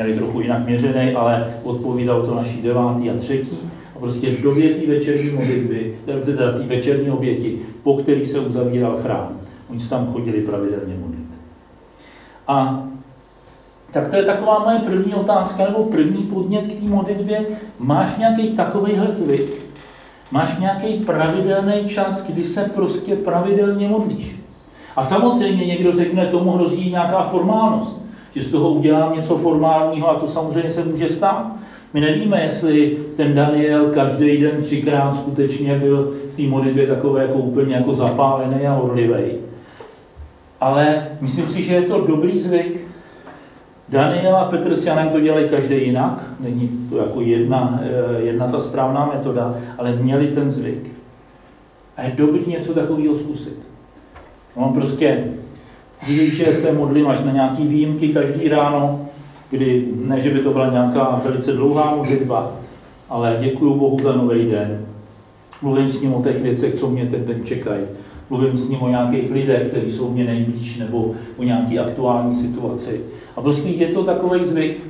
měli 0.00 0.18
trochu 0.18 0.40
jinak 0.40 0.66
měřený, 0.66 1.12
ale 1.14 1.54
odpovídal 1.62 2.22
to 2.22 2.34
naší 2.34 2.62
devátý 2.62 3.10
a 3.10 3.16
třetí. 3.16 3.58
A 3.96 3.98
prostě 3.98 4.30
v 4.30 4.42
době 4.42 4.74
té 4.74 4.86
večerní 4.86 5.30
modlitby, 5.30 5.94
teda 6.04 6.52
té 6.52 6.62
večerní 6.62 7.10
oběti, 7.10 7.58
po 7.82 7.96
kterých 7.96 8.28
se 8.28 8.40
uzavíral 8.40 8.96
chrám, 8.96 9.28
oni 9.70 9.80
se 9.80 9.90
tam 9.90 10.12
chodili 10.12 10.40
pravidelně 10.40 10.94
modlit. 11.00 11.26
A 12.48 12.84
tak 13.92 14.08
to 14.08 14.16
je 14.16 14.22
taková 14.22 14.58
moje 14.58 14.78
první 14.78 15.14
otázka, 15.14 15.64
nebo 15.64 15.84
první 15.84 16.22
podnět 16.22 16.66
k 16.66 16.80
té 16.80 16.86
modlitbě. 16.86 17.46
Máš 17.78 18.16
nějaký 18.16 18.48
takovýhle 18.48 19.12
zvyk? 19.12 19.50
Máš 20.30 20.58
nějaký 20.58 20.92
pravidelný 20.92 21.88
čas, 21.88 22.26
kdy 22.26 22.44
se 22.44 22.70
prostě 22.74 23.16
pravidelně 23.16 23.88
modlíš? 23.88 24.36
A 24.96 25.04
samozřejmě 25.04 25.66
někdo 25.66 25.92
řekne, 25.92 26.26
tomu 26.26 26.50
hrozí 26.50 26.90
nějaká 26.90 27.22
formálnost 27.22 28.09
že 28.34 28.42
z 28.42 28.50
toho 28.50 28.70
udělám 28.70 29.16
něco 29.16 29.36
formálního 29.36 30.10
a 30.10 30.14
to 30.14 30.26
samozřejmě 30.26 30.70
se 30.70 30.84
může 30.84 31.08
stát. 31.08 31.52
My 31.94 32.00
nevíme, 32.00 32.42
jestli 32.42 32.98
ten 33.16 33.34
Daniel 33.34 33.86
každý 33.86 34.38
den 34.38 34.62
třikrát 34.62 35.16
skutečně 35.16 35.78
byl 35.78 36.14
v 36.30 36.36
té 36.36 36.42
modlitbě 36.42 36.86
takové 36.86 37.22
jako 37.22 37.34
úplně 37.34 37.74
jako 37.74 37.94
zapálený 37.94 38.66
a 38.66 38.74
horlivý. 38.74 39.32
Ale 40.60 41.06
myslím 41.20 41.48
si, 41.48 41.62
že 41.62 41.74
je 41.74 41.82
to 41.82 42.06
dobrý 42.06 42.40
zvyk. 42.40 42.86
Daniel 43.88 44.36
a 44.36 44.44
Petr 44.44 44.76
s 44.76 44.86
Janem 44.86 45.08
to 45.08 45.20
dělají 45.20 45.48
každý 45.48 45.86
jinak, 45.86 46.24
není 46.40 46.86
to 46.90 46.96
jako 46.96 47.20
jedna, 47.20 47.80
eh, 47.82 48.20
jedna 48.20 48.48
ta 48.48 48.60
správná 48.60 49.10
metoda, 49.14 49.54
ale 49.78 49.96
měli 49.96 50.26
ten 50.26 50.50
zvyk. 50.50 50.90
A 51.96 52.02
je 52.02 52.12
dobrý 52.16 52.42
něco 52.46 52.74
takového 52.74 53.14
zkusit. 53.14 53.66
On 54.54 54.72
prostě 54.72 55.24
že 56.08 56.52
se 56.52 56.72
modlím 56.72 57.08
až 57.08 57.24
na 57.24 57.32
nějaký 57.32 57.66
výjimky 57.66 58.08
každý 58.08 58.48
ráno, 58.48 59.00
kdy 59.50 59.88
ne, 60.04 60.20
že 60.20 60.30
by 60.30 60.40
to 60.40 60.50
byla 60.50 60.70
nějaká 60.70 61.20
velice 61.24 61.52
dlouhá 61.52 61.96
modlitba, 61.96 62.52
ale 63.08 63.36
děkuji 63.40 63.74
Bohu 63.74 63.98
za 64.02 64.12
nový 64.12 64.44
den. 64.44 64.86
Mluvím 65.62 65.88
s 65.88 66.00
ním 66.00 66.14
o 66.14 66.22
těch 66.22 66.42
věcech, 66.42 66.74
co 66.74 66.90
mě 66.90 67.06
ten 67.06 67.26
den 67.26 67.44
čekají. 67.44 67.82
Mluvím 68.30 68.56
s 68.56 68.68
ním 68.68 68.82
o 68.82 68.88
nějakých 68.88 69.30
lidech, 69.30 69.68
kteří 69.68 69.92
jsou 69.92 70.10
mě 70.10 70.24
nejblíž, 70.24 70.76
nebo 70.78 71.12
o 71.36 71.42
nějaké 71.42 71.78
aktuální 71.78 72.34
situaci. 72.34 73.00
A 73.36 73.40
prostě 73.40 73.68
je 73.68 73.86
to 73.88 74.04
takový 74.04 74.44
zvyk. 74.44 74.80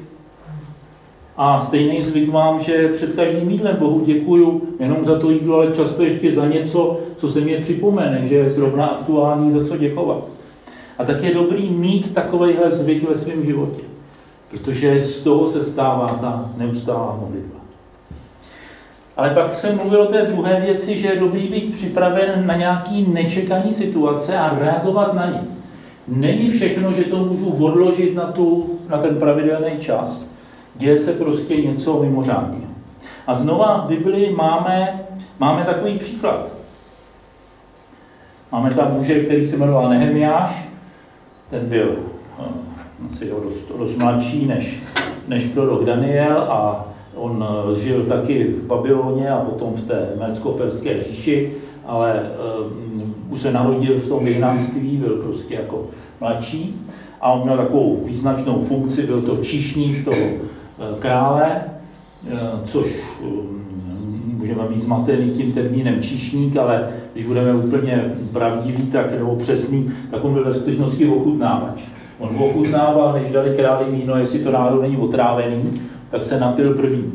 A 1.36 1.60
stejný 1.60 2.02
zvyk 2.02 2.32
mám, 2.32 2.60
že 2.60 2.88
před 2.88 3.12
každým 3.12 3.50
jídlem 3.50 3.76
Bohu 3.76 4.02
děkuju 4.04 4.62
jenom 4.80 5.04
za 5.04 5.18
to 5.18 5.30
jídlo, 5.30 5.56
ale 5.56 5.72
často 5.74 6.02
ještě 6.02 6.32
za 6.32 6.46
něco, 6.46 7.00
co 7.16 7.28
se 7.28 7.40
mě 7.40 7.56
připomene, 7.56 8.20
že 8.24 8.34
je 8.34 8.50
zrovna 8.50 8.86
aktuální, 8.86 9.52
za 9.52 9.64
co 9.64 9.76
děkovat. 9.76 10.24
A 11.00 11.04
tak 11.04 11.22
je 11.22 11.34
dobrý 11.34 11.70
mít 11.70 12.14
takovýhle 12.14 12.70
zvyk 12.70 13.08
ve 13.08 13.14
svém 13.14 13.44
životě, 13.44 13.82
protože 14.50 15.04
z 15.04 15.22
toho 15.22 15.46
se 15.46 15.64
stává 15.64 16.06
ta 16.06 16.50
neustálá 16.56 17.16
modlitba. 17.20 17.60
Ale 19.16 19.30
pak 19.30 19.54
jsem 19.54 19.76
mluvil 19.76 20.02
o 20.02 20.06
té 20.06 20.22
druhé 20.22 20.60
věci, 20.60 20.96
že 20.96 21.08
je 21.08 21.20
dobrý 21.20 21.48
být 21.48 21.74
připraven 21.74 22.46
na 22.46 22.56
nějaký 22.56 23.06
nečekaný 23.12 23.72
situace 23.72 24.38
a 24.38 24.58
reagovat 24.58 25.14
na 25.14 25.26
ně. 25.26 25.40
Není 26.08 26.50
všechno, 26.50 26.92
že 26.92 27.04
to 27.04 27.16
můžu 27.16 27.50
odložit 27.50 28.14
na, 28.14 28.24
tu, 28.24 28.78
na 28.88 28.98
ten 28.98 29.16
pravidelný 29.16 29.78
čas. 29.80 30.26
Děje 30.74 30.98
se 30.98 31.12
prostě 31.12 31.56
něco 31.56 32.02
mimořádného. 32.02 32.70
A 33.26 33.34
znova 33.34 33.84
v 33.84 33.88
Biblii 33.88 34.34
máme, 34.34 35.00
máme 35.38 35.64
takový 35.64 35.98
příklad. 35.98 36.52
Máme 38.52 38.74
tam 38.74 38.92
muže, 38.92 39.24
který 39.24 39.44
se 39.44 39.56
jmenoval 39.56 39.88
Nehemiáš, 39.88 40.69
ten 41.50 41.66
byl 41.66 41.88
eh, 42.38 42.42
asi 43.12 43.32
o 43.32 43.40
dost, 43.40 43.72
dost 43.78 43.96
mladší 43.96 44.46
než, 44.46 44.82
než 45.28 45.44
prorok 45.44 45.84
Daniel 45.84 46.38
a 46.38 46.86
on 47.14 47.44
eh, 47.48 47.80
žil 47.80 48.04
taky 48.04 48.44
v 48.44 48.66
Babyloně 48.66 49.30
a 49.30 49.40
potom 49.40 49.74
v 49.74 49.86
té 49.86 50.08
Mécko-Perské 50.18 51.02
říši, 51.02 51.52
ale 51.86 52.22
um, 52.64 53.14
už 53.30 53.40
se 53.40 53.52
narodil 53.52 54.00
v 54.00 54.08
tom 54.08 54.24
vyhnanství, 54.24 54.96
byl 54.96 55.16
prostě 55.16 55.54
jako 55.54 55.86
mladší 56.20 56.86
a 57.20 57.32
on 57.32 57.42
měl 57.42 57.56
takovou 57.56 58.04
význačnou 58.04 58.60
funkci, 58.64 59.06
byl 59.06 59.22
to 59.22 59.36
číšník 59.36 60.04
toho 60.04 60.26
krále, 60.98 61.64
což 62.64 62.86
můžeme 63.20 63.69
být 64.70 64.82
zmatený 64.82 65.30
tím 65.30 65.52
termínem 65.52 66.02
číšník, 66.02 66.56
ale 66.56 66.88
když 67.12 67.26
budeme 67.26 67.54
úplně 67.54 68.04
pravdiví 68.32 68.86
tak, 68.86 69.18
nebo 69.18 69.36
přesný, 69.36 69.92
tak 70.10 70.24
on 70.24 70.34
byl 70.34 70.44
ve 70.44 70.54
skutečnosti 70.54 71.06
ochutnávač. 71.06 71.82
On 72.18 72.36
ochutnával, 72.38 73.12
než 73.12 73.32
dali 73.32 73.50
králi 73.56 73.84
víno, 73.90 74.16
jestli 74.16 74.38
to 74.38 74.52
náhodou 74.52 74.82
není 74.82 74.96
otrávený, 74.96 75.72
tak 76.10 76.24
se 76.24 76.40
napil 76.40 76.74
první. 76.74 77.12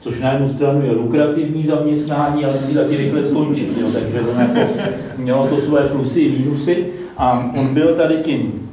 Což 0.00 0.20
na 0.20 0.32
jednu 0.32 0.48
stranu 0.48 0.82
je 0.86 0.92
lukrativní 0.92 1.66
zaměstnání, 1.66 2.44
ale 2.44 2.54
může 2.66 2.78
taky 2.78 2.96
rychle 2.96 3.22
skončit. 3.22 3.78
Jo? 3.80 3.86
Takže 3.92 4.18
to 4.18 4.40
jako, 4.40 4.72
mělo 5.18 5.46
to 5.46 5.56
své 5.56 5.80
plusy 5.80 6.20
i 6.20 6.38
mínusy. 6.38 6.86
A 7.16 7.50
on 7.56 7.74
byl 7.74 7.94
tady 7.94 8.16
tím, 8.16 8.68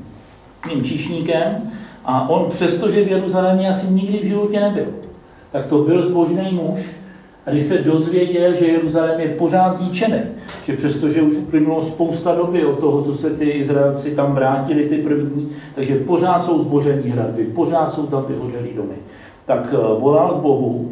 tím 0.70 0.84
číšníkem 0.84 1.46
a 2.06 2.30
on 2.30 2.50
přestože 2.50 3.06
v 3.06 3.08
Jeruzalémě 3.08 3.70
asi 3.70 3.94
nikdy 3.94 4.18
v 4.18 4.26
životě 4.26 4.60
nebyl, 4.60 4.86
tak 5.52 5.68
to 5.68 5.78
byl 5.78 6.04
zbožný 6.04 6.52
muž, 6.52 6.80
a 7.46 7.52
když 7.52 7.66
se 7.66 7.78
dozvěděl, 7.78 8.56
že 8.56 8.66
Jeruzalém 8.66 9.20
je 9.20 9.28
pořád 9.28 9.74
zničený, 9.74 10.20
že 10.66 10.78
přestože 10.78 11.22
už 11.22 11.34
uplynulo 11.34 11.82
spousta 11.82 12.36
doby 12.36 12.66
od 12.66 12.80
toho, 12.80 13.04
co 13.04 13.16
se 13.16 13.30
ty 13.30 13.50
Izraelci 13.50 14.16
tam 14.16 14.36
vrátili, 14.36 14.90
ty 14.90 14.98
první, 14.98 15.50
takže 15.76 15.96
pořád 15.96 16.46
jsou 16.46 16.60
zboření 16.60 17.10
hradby, 17.10 17.44
pořád 17.44 17.94
jsou 17.94 18.06
tam 18.06 18.26
vyhořelý 18.28 18.74
domy, 18.76 18.96
tak 19.46 19.74
eh, 19.74 20.00
volal 20.00 20.34
k 20.34 20.42
Bohu 20.42 20.92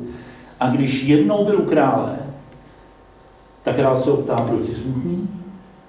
a 0.60 0.70
když 0.70 1.04
jednou 1.04 1.46
byl 1.46 1.60
u 1.60 1.66
krále, 1.66 2.16
tak 3.64 3.76
král 3.76 3.98
se 3.98 4.12
optá, 4.12 4.36
proč 4.36 4.66
jsi 4.66 4.76
smutný? 4.76 5.30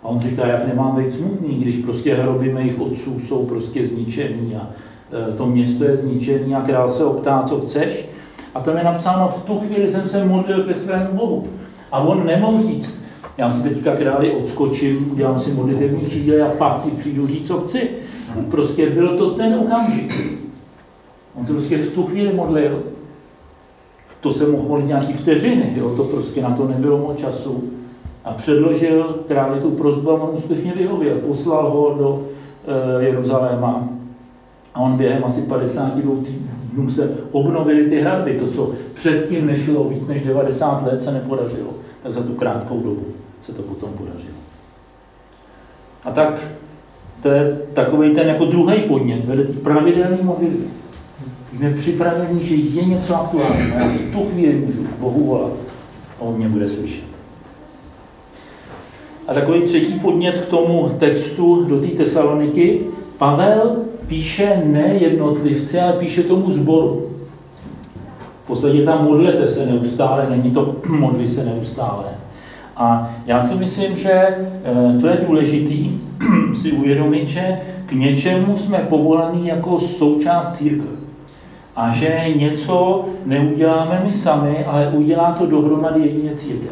A 0.02 0.08
on 0.08 0.20
říká, 0.20 0.46
jak 0.46 0.66
nemám 0.66 0.96
být 0.96 1.12
smutný, 1.12 1.54
když 1.54 1.76
prostě 1.76 2.14
hroby 2.14 2.52
mých 2.52 2.80
otců 2.80 3.20
jsou 3.20 3.46
prostě 3.46 3.86
zničený 3.86 4.56
a 4.56 4.70
eh, 5.12 5.36
to 5.36 5.46
město 5.46 5.84
je 5.84 5.96
zničený 5.96 6.54
a 6.54 6.62
král 6.62 6.88
se 6.88 7.04
optá, 7.04 7.44
co 7.46 7.60
chceš? 7.60 8.13
A 8.54 8.60
tam 8.60 8.76
je 8.76 8.84
napsáno, 8.84 9.28
v 9.28 9.44
tu 9.44 9.58
chvíli 9.58 9.90
jsem 9.90 10.08
se 10.08 10.24
modlil 10.24 10.62
ke 10.62 10.74
svému 10.74 11.12
Bohu. 11.12 11.44
A 11.92 11.98
on 11.98 12.26
nemohl 12.26 12.62
říct, 12.62 13.04
já 13.38 13.50
si 13.50 13.62
teďka 13.62 13.96
králi 13.96 14.30
odskočím, 14.30 15.12
udělám 15.12 15.40
si 15.40 15.52
modlitevní 15.52 16.04
chvíli 16.04 16.42
a 16.42 16.48
pak 16.58 16.82
ti 16.84 16.90
přijdu 16.90 17.26
říct, 17.26 17.46
co 17.46 17.60
chci. 17.60 17.90
Prostě 18.50 18.90
byl 18.90 19.18
to 19.18 19.30
ten 19.30 19.54
okamžik. 19.54 20.38
On 21.34 21.46
to 21.46 21.52
prostě 21.52 21.78
v 21.78 21.94
tu 21.94 22.02
chvíli 22.02 22.32
modlil. 22.32 22.82
To 24.20 24.30
se 24.30 24.46
mohl 24.46 24.68
modlit 24.68 24.88
nějaký 24.88 25.12
vteřiny, 25.12 25.72
jo? 25.76 25.96
to 25.96 26.04
prostě 26.04 26.42
na 26.42 26.50
to 26.50 26.68
nebylo 26.68 26.98
moc 26.98 27.18
času. 27.18 27.64
A 28.24 28.32
předložil 28.32 29.18
králi 29.28 29.60
tu 29.60 29.70
prozbu 29.70 30.10
a 30.10 30.22
on 30.22 30.38
skutečně 30.38 30.72
vyhověl. 30.76 31.16
Poslal 31.18 31.70
ho 31.70 31.94
do 31.98 32.22
e, 32.66 33.04
Jeruzaléma. 33.04 33.88
A 34.74 34.80
on 34.80 34.96
během 34.96 35.24
asi 35.24 35.42
52 35.42 36.14
dnů 36.72 36.88
se 36.88 37.16
obnovily 37.32 37.90
ty 37.90 38.00
hradby. 38.00 38.34
To, 38.34 38.46
co 38.46 38.72
předtím 38.94 39.46
nešlo 39.46 39.84
víc 39.84 40.06
než 40.06 40.22
90 40.22 40.86
let, 40.86 41.02
se 41.02 41.12
nepodařilo. 41.12 41.70
Tak 42.02 42.12
za 42.12 42.22
tu 42.22 42.32
krátkou 42.32 42.80
dobu 42.80 43.04
se 43.40 43.52
to 43.52 43.62
potom 43.62 43.90
podařilo. 43.90 44.34
A 46.04 46.10
tak 46.10 46.40
to 47.22 47.28
je 47.28 47.58
takový 47.72 48.14
ten 48.14 48.28
jako 48.28 48.44
druhý 48.44 48.80
podnět, 48.80 49.24
vede 49.24 49.44
ty 49.44 49.52
pravidelný 49.52 50.18
modlitby. 50.22 50.64
Jsme 51.56 51.74
připraveni, 51.74 52.44
že 52.44 52.54
je 52.54 52.84
něco 52.84 53.14
aktuálního. 53.14 53.78
Já 53.78 53.88
v 53.88 54.12
tu 54.12 54.24
chvíli 54.24 54.54
můžu 54.54 54.86
Bohu 54.98 55.24
volat 55.24 55.52
a 56.20 56.22
on 56.22 56.36
mě 56.36 56.48
bude 56.48 56.68
slyšet. 56.68 57.04
A 59.28 59.34
takový 59.34 59.62
třetí 59.62 60.00
podnět 60.00 60.38
k 60.38 60.46
tomu 60.46 60.88
textu 60.98 61.64
do 61.64 61.78
té 61.78 61.86
Tesaloniky. 61.86 62.80
Pavel 63.18 63.76
píše 64.06 64.62
ne 64.64 64.94
jednotlivci, 64.94 65.80
ale 65.80 65.92
píše 65.92 66.22
tomu 66.22 66.50
zboru. 66.50 67.10
V 68.44 68.46
podstatě 68.46 68.82
tam 68.82 69.04
modlete 69.04 69.48
se 69.48 69.66
neustále, 69.66 70.26
není 70.30 70.50
to 70.50 70.76
modli 70.88 71.28
se 71.28 71.44
neustále. 71.44 72.04
A 72.76 73.10
já 73.26 73.40
si 73.40 73.54
myslím, 73.54 73.96
že 73.96 74.12
eh, 74.12 74.98
to 75.00 75.06
je 75.06 75.24
důležitý 75.26 75.90
si 76.54 76.72
uvědomit, 76.72 77.28
že 77.28 77.60
k 77.86 77.92
něčemu 77.92 78.56
jsme 78.56 78.78
povolaní 78.78 79.46
jako 79.46 79.78
součást 79.78 80.52
církve. 80.52 80.94
A 81.76 81.92
že 81.92 82.24
něco 82.36 83.04
neuděláme 83.26 84.02
my 84.06 84.12
sami, 84.12 84.64
ale 84.64 84.88
udělá 84.88 85.32
to 85.32 85.46
dohromady 85.46 86.00
jedině 86.00 86.36
církev. 86.36 86.70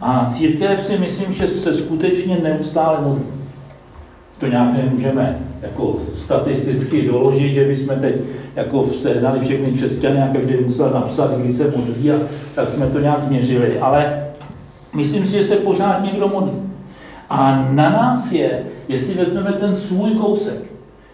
A 0.00 0.26
církev 0.30 0.84
si 0.84 0.98
myslím, 0.98 1.32
že 1.32 1.48
se 1.48 1.74
skutečně 1.74 2.38
neustále 2.42 3.00
modlí. 3.00 3.39
To 4.40 4.46
nějak 4.46 4.76
nemůžeme 4.76 5.38
jako 5.62 5.96
statisticky 6.14 7.02
doložit, 7.06 7.52
že 7.52 7.64
bychom 7.64 8.00
teď 8.00 8.20
jako 8.56 8.84
sehnali 8.84 9.40
všechny 9.40 9.72
křesťany 9.72 10.22
a 10.22 10.28
každý 10.32 10.54
musel 10.64 10.90
napsat, 10.90 11.38
kdy 11.38 11.52
se 11.52 11.72
modlí 11.76 12.10
a 12.10 12.14
tak 12.54 12.70
jsme 12.70 12.86
to 12.86 13.00
nějak 13.00 13.22
změřili. 13.22 13.78
Ale 13.78 14.24
myslím 14.94 15.26
si, 15.26 15.32
že 15.32 15.44
se 15.44 15.56
pořád 15.56 16.04
někdo 16.04 16.28
modlí. 16.28 16.52
A 17.30 17.68
na 17.72 17.90
nás 17.90 18.32
je, 18.32 18.62
jestli 18.88 19.14
vezmeme 19.14 19.52
ten 19.52 19.76
svůj 19.76 20.10
kousek, 20.10 20.62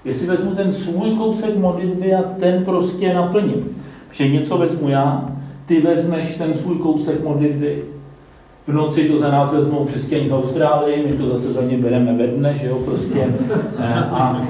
jestli 0.05 0.27
vezmu 0.27 0.55
ten 0.55 0.73
svůj 0.73 1.11
kousek 1.11 1.57
modlitby 1.57 2.15
a 2.15 2.23
ten 2.23 2.65
prostě 2.65 3.15
naplním. 3.15 3.77
Že 4.11 4.29
něco 4.29 4.59
vezmu 4.59 4.89
já, 4.89 5.31
ty 5.67 5.81
vezmeš 5.81 6.35
ten 6.35 6.55
svůj 6.55 6.79
kousek 6.79 7.25
modlitby, 7.25 7.83
v 8.67 8.73
noci 8.73 9.09
to 9.09 9.19
za 9.19 9.31
nás 9.31 9.53
vezmou 9.53 9.85
křesťaní 9.85 10.29
v 10.29 10.35
Austrálii, 10.35 11.07
my 11.07 11.17
to 11.17 11.27
zase 11.27 11.53
za 11.53 11.63
ně 11.63 11.79
bereme 11.79 12.13
ve 12.13 12.27
dne, 12.27 12.55
že 12.61 12.67
jo, 12.67 12.79
prostě. 12.85 13.35
Eh, 13.79 13.95
a 13.95 14.43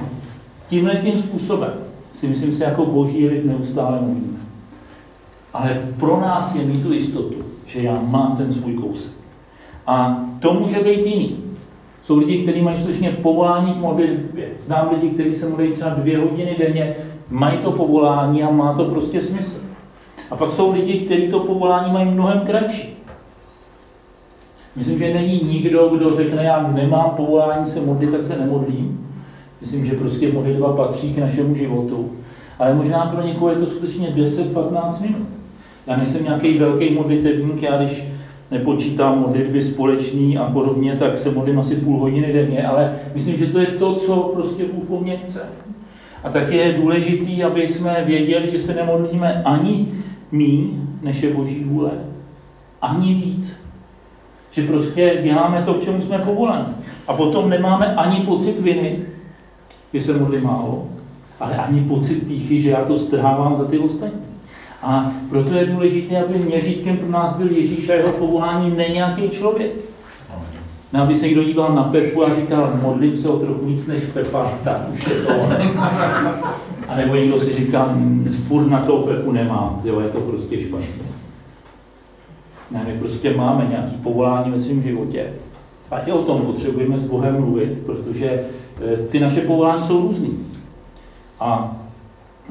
tímhle 0.68 0.96
tím 0.96 1.18
způsobem 1.18 1.70
si 2.14 2.28
myslím 2.28 2.52
si 2.52 2.62
jako 2.62 2.86
boží 2.86 3.28
lid 3.28 3.44
neustále 3.44 3.98
mluvíme. 4.00 4.38
Ale 5.52 5.82
pro 6.00 6.20
nás 6.20 6.54
je 6.54 6.64
mít 6.64 6.82
tu 6.82 6.92
jistotu, 6.92 7.34
že 7.66 7.82
já 7.82 8.00
mám 8.02 8.36
ten 8.36 8.52
svůj 8.52 8.74
kousek. 8.74 9.12
A 9.86 10.24
to 10.40 10.54
může 10.54 10.80
být 10.80 11.06
jiný. 11.06 11.36
Jsou 12.02 12.18
lidi, 12.18 12.42
kteří 12.42 12.62
mají 12.62 12.76
skutečně 12.76 13.10
povolání 13.10 13.72
k 13.72 13.76
modlitbě. 13.76 14.48
Znám 14.58 14.90
lidi, 14.94 15.08
kteří 15.10 15.32
se 15.32 15.48
modlí 15.48 15.72
třeba 15.72 15.90
dvě 15.90 16.18
hodiny 16.18 16.56
denně, 16.58 16.94
mají 17.30 17.58
to 17.58 17.72
povolání 17.72 18.42
a 18.42 18.50
má 18.50 18.74
to 18.74 18.84
prostě 18.84 19.20
smysl. 19.20 19.60
A 20.30 20.36
pak 20.36 20.50
jsou 20.50 20.72
lidi, 20.72 21.00
kteří 21.00 21.28
to 21.28 21.40
povolání 21.40 21.92
mají 21.92 22.10
mnohem 22.10 22.40
kratší. 22.40 22.96
Myslím, 24.76 24.98
že 24.98 25.14
není 25.14 25.40
nikdo, 25.44 25.88
kdo 25.88 26.16
řekne, 26.16 26.44
já 26.44 26.72
nemám 26.72 27.10
povolání 27.16 27.66
se 27.66 27.80
modlit, 27.80 28.10
tak 28.10 28.24
se 28.24 28.38
nemodlím. 28.38 29.06
Myslím, 29.60 29.86
že 29.86 29.92
prostě 29.92 30.32
modlitba 30.32 30.72
patří 30.72 31.14
k 31.14 31.18
našemu 31.18 31.54
životu. 31.54 32.10
Ale 32.58 32.74
možná 32.74 33.06
pro 33.06 33.26
někoho 33.26 33.50
je 33.50 33.56
to 33.56 33.66
skutečně 33.66 34.08
10-15 34.08 35.02
minut. 35.02 35.28
Já 35.86 35.96
nejsem 35.96 36.24
nějaký 36.24 36.58
velký 36.58 36.90
modlitebník, 36.94 37.62
já 37.62 37.78
když 37.78 38.04
nepočítám 38.50 39.20
modlitby 39.20 39.62
společný 39.62 40.38
a 40.38 40.44
podobně, 40.44 40.96
tak 40.98 41.18
se 41.18 41.30
modlím 41.30 41.58
asi 41.58 41.76
půl 41.76 42.00
hodiny 42.00 42.32
denně, 42.32 42.66
ale 42.66 42.98
myslím, 43.14 43.36
že 43.36 43.46
to 43.46 43.58
je 43.58 43.66
to, 43.66 43.94
co 43.94 44.16
prostě 44.16 44.64
Bůh 44.64 44.84
po 44.84 45.00
mně 45.00 45.16
chce. 45.16 45.42
A 46.24 46.30
tak 46.30 46.52
je 46.52 46.72
důležitý, 46.72 47.44
aby 47.44 47.66
jsme 47.66 48.04
věděli, 48.06 48.50
že 48.50 48.58
se 48.58 48.74
nemodlíme 48.74 49.42
ani 49.42 49.88
míň, 50.32 50.68
než 51.02 51.22
je 51.22 51.34
Boží 51.34 51.64
vůle, 51.64 51.90
ani 52.82 53.14
víc. 53.14 53.65
Že 54.56 54.62
prostě 54.62 55.18
děláme 55.22 55.62
to, 55.64 55.74
k 55.74 55.84
čemu 55.84 56.02
jsme 56.02 56.18
povoláni. 56.18 56.64
A 57.08 57.12
potom 57.12 57.50
nemáme 57.50 57.94
ani 57.94 58.20
pocit 58.20 58.60
viny, 58.60 58.98
že 59.94 60.00
se 60.00 60.18
modlím 60.18 60.44
málo, 60.44 60.86
ale 61.40 61.56
ani 61.56 61.80
pocit 61.80 62.26
píchy, 62.28 62.60
že 62.60 62.70
já 62.70 62.84
to 62.84 62.96
strhávám 62.96 63.56
za 63.56 63.64
ty 63.64 63.78
ostatní. 63.78 64.20
A 64.82 65.12
proto 65.30 65.54
je 65.54 65.66
důležité, 65.66 66.24
aby 66.24 66.38
měřítkem 66.38 66.96
pro 66.96 67.08
nás 67.08 67.36
byl 67.36 67.50
Ježíš 67.50 67.88
a 67.88 67.94
jeho 67.94 68.12
povolání 68.12 68.76
ne 68.76 68.88
nějaký 68.88 69.30
člověk. 69.30 69.72
No, 70.92 71.02
aby 71.02 71.14
se 71.14 71.26
někdo 71.26 71.44
díval 71.44 71.74
na 71.74 71.82
Pepu 71.82 72.26
a 72.26 72.34
říkal, 72.34 72.78
modlím 72.82 73.16
se 73.16 73.28
o 73.28 73.38
trochu 73.38 73.66
víc 73.66 73.86
než 73.86 74.02
Pepa, 74.02 74.52
tak 74.64 74.88
už 74.92 75.06
je 75.08 75.14
to 75.14 75.32
A 76.88 76.96
nebo 76.96 77.14
někdo 77.14 77.38
si 77.38 77.54
říká, 77.54 77.96
furt 78.48 78.66
na 78.66 78.78
toho 78.78 78.98
Pepu 78.98 79.32
nemám, 79.32 79.80
jo, 79.84 80.00
je 80.00 80.08
to 80.08 80.20
prostě 80.20 80.60
špatně. 80.60 81.15
Ne, 82.70 82.84
my 82.86 82.98
prostě 82.98 83.36
máme 83.36 83.66
nějaký 83.70 83.96
povolání 83.96 84.50
ve 84.50 84.58
svém 84.58 84.82
životě. 84.82 85.32
A 85.90 85.98
i 85.98 86.12
o 86.12 86.22
tom 86.22 86.46
potřebujeme 86.46 86.98
s 86.98 87.06
Bohem 87.06 87.40
mluvit, 87.40 87.86
protože 87.86 88.30
eh, 88.30 88.96
ty 88.96 89.20
naše 89.20 89.40
povolání 89.40 89.82
jsou 89.82 90.00
různý. 90.00 90.38
A 91.40 91.76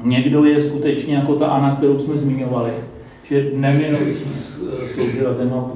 někdo 0.02 0.44
je 0.44 0.62
skutečně 0.62 1.14
jako 1.14 1.34
ta 1.34 1.46
Ana, 1.46 1.76
kterou 1.76 1.98
jsme 1.98 2.14
zmiňovali, 2.14 2.70
že 3.24 3.50
neměnosí 3.54 4.24
sloužila 4.94 5.34
téma 5.34 5.70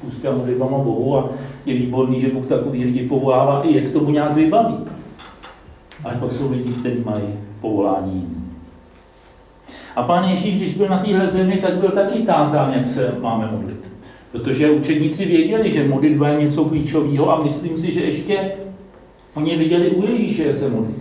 pustě 0.00 0.28
a 0.28 0.34
modlitbama 0.34 0.78
Bohu 0.78 1.18
a 1.18 1.28
je 1.66 1.74
výborný, 1.74 2.20
že 2.20 2.28
Bůh 2.28 2.46
takový 2.46 2.84
lidi 2.84 3.08
povolává 3.08 3.62
i 3.62 3.74
je 3.74 3.80
k 3.80 3.92
tomu 3.92 4.10
nějak 4.10 4.34
vybaví. 4.34 4.76
Ale 6.04 6.14
pak 6.20 6.32
jsou 6.32 6.50
lidi, 6.50 6.72
kteří 6.72 7.02
mají 7.04 7.24
povolání 7.60 8.36
A 9.96 10.02
pán 10.02 10.24
Ježíš, 10.24 10.56
když 10.56 10.76
byl 10.76 10.88
na 10.88 10.98
téhle 10.98 11.26
zemi, 11.26 11.56
tak 11.56 11.74
byl 11.74 11.90
taky 11.90 12.18
tázán, 12.18 12.72
jak 12.72 12.86
se 12.86 13.14
máme 13.20 13.48
modlit. 13.52 13.81
Protože 14.32 14.70
učedníci 14.70 15.24
věděli, 15.24 15.70
že 15.70 15.88
modlitba 15.88 16.28
je 16.28 16.40
něco 16.40 16.64
klíčového 16.64 17.32
a 17.32 17.42
myslím 17.42 17.78
si, 17.78 17.92
že 17.92 18.00
ještě 18.00 18.52
oni 19.34 19.56
viděli 19.56 19.90
u 19.90 20.06
Ježíše, 20.06 20.44
že 20.44 20.54
se 20.54 20.68
modlí. 20.68 20.94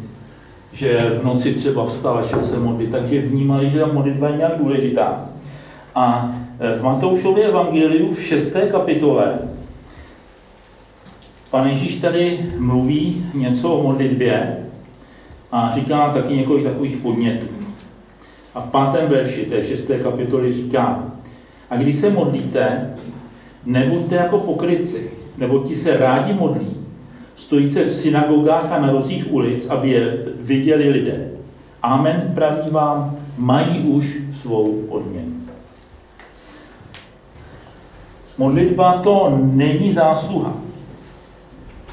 Že 0.74 0.98
v 1.22 1.26
noci 1.26 1.54
třeba 1.54 1.86
vstal 1.86 2.18
a 2.18 2.24
šel 2.24 2.44
se 2.44 2.60
modlit, 2.60 2.92
takže 2.92 3.22
vnímali, 3.22 3.70
že 3.70 3.80
ta 3.80 3.88
modlitba 3.88 4.30
je 4.30 4.38
nějak 4.38 4.58
důležitá. 4.58 5.30
A 5.96 6.32
e, 6.60 6.76
v 6.76 6.84
Matoušově 6.84 7.44
evangeliu 7.44 8.14
v 8.14 8.22
6. 8.22 8.56
kapitole 8.72 9.40
pan 11.52 11.68
Ježíš 11.68 11.96
tady 11.96 12.46
mluví 12.58 13.26
něco 13.34 13.74
o 13.74 13.84
modlitbě 13.84 14.58
a 15.52 15.72
říká 15.76 16.14
taky 16.14 16.36
několik 16.36 16.64
takových 16.64 16.98
podnětů. 16.98 17.48
A 18.56 18.62
v 18.62 18.70
pátém 18.70 19.10
verši 19.10 19.46
té 19.46 19.64
6. 19.64 19.92
kapitoly 20.04 20.54
říká, 20.54 21.04
a 21.70 21.76
když 21.76 21.96
se 21.96 22.10
modlíte, 22.10 22.94
nebuďte 23.66 24.16
jako 24.16 24.40
pokryci, 24.40 25.12
nebo 25.38 25.60
ti 25.60 25.76
se 25.76 25.98
rádi 25.98 26.34
modlí, 26.34 26.68
stojíce 27.36 27.84
v 27.84 27.92
synagogách 27.92 28.72
a 28.72 28.80
na 28.80 28.92
rozích 28.92 29.34
ulic, 29.34 29.70
aby 29.70 29.90
je 29.90 30.18
viděli 30.40 30.90
lidé. 30.90 31.32
Amen, 31.84 32.32
praví 32.36 32.70
vám, 32.70 33.16
mají 33.38 33.80
už 33.80 34.18
svou 34.34 34.86
odměnu. 34.90 35.32
Modlitba 38.38 38.94
to 38.94 39.40
není 39.42 39.94
zásluha. 39.94 40.54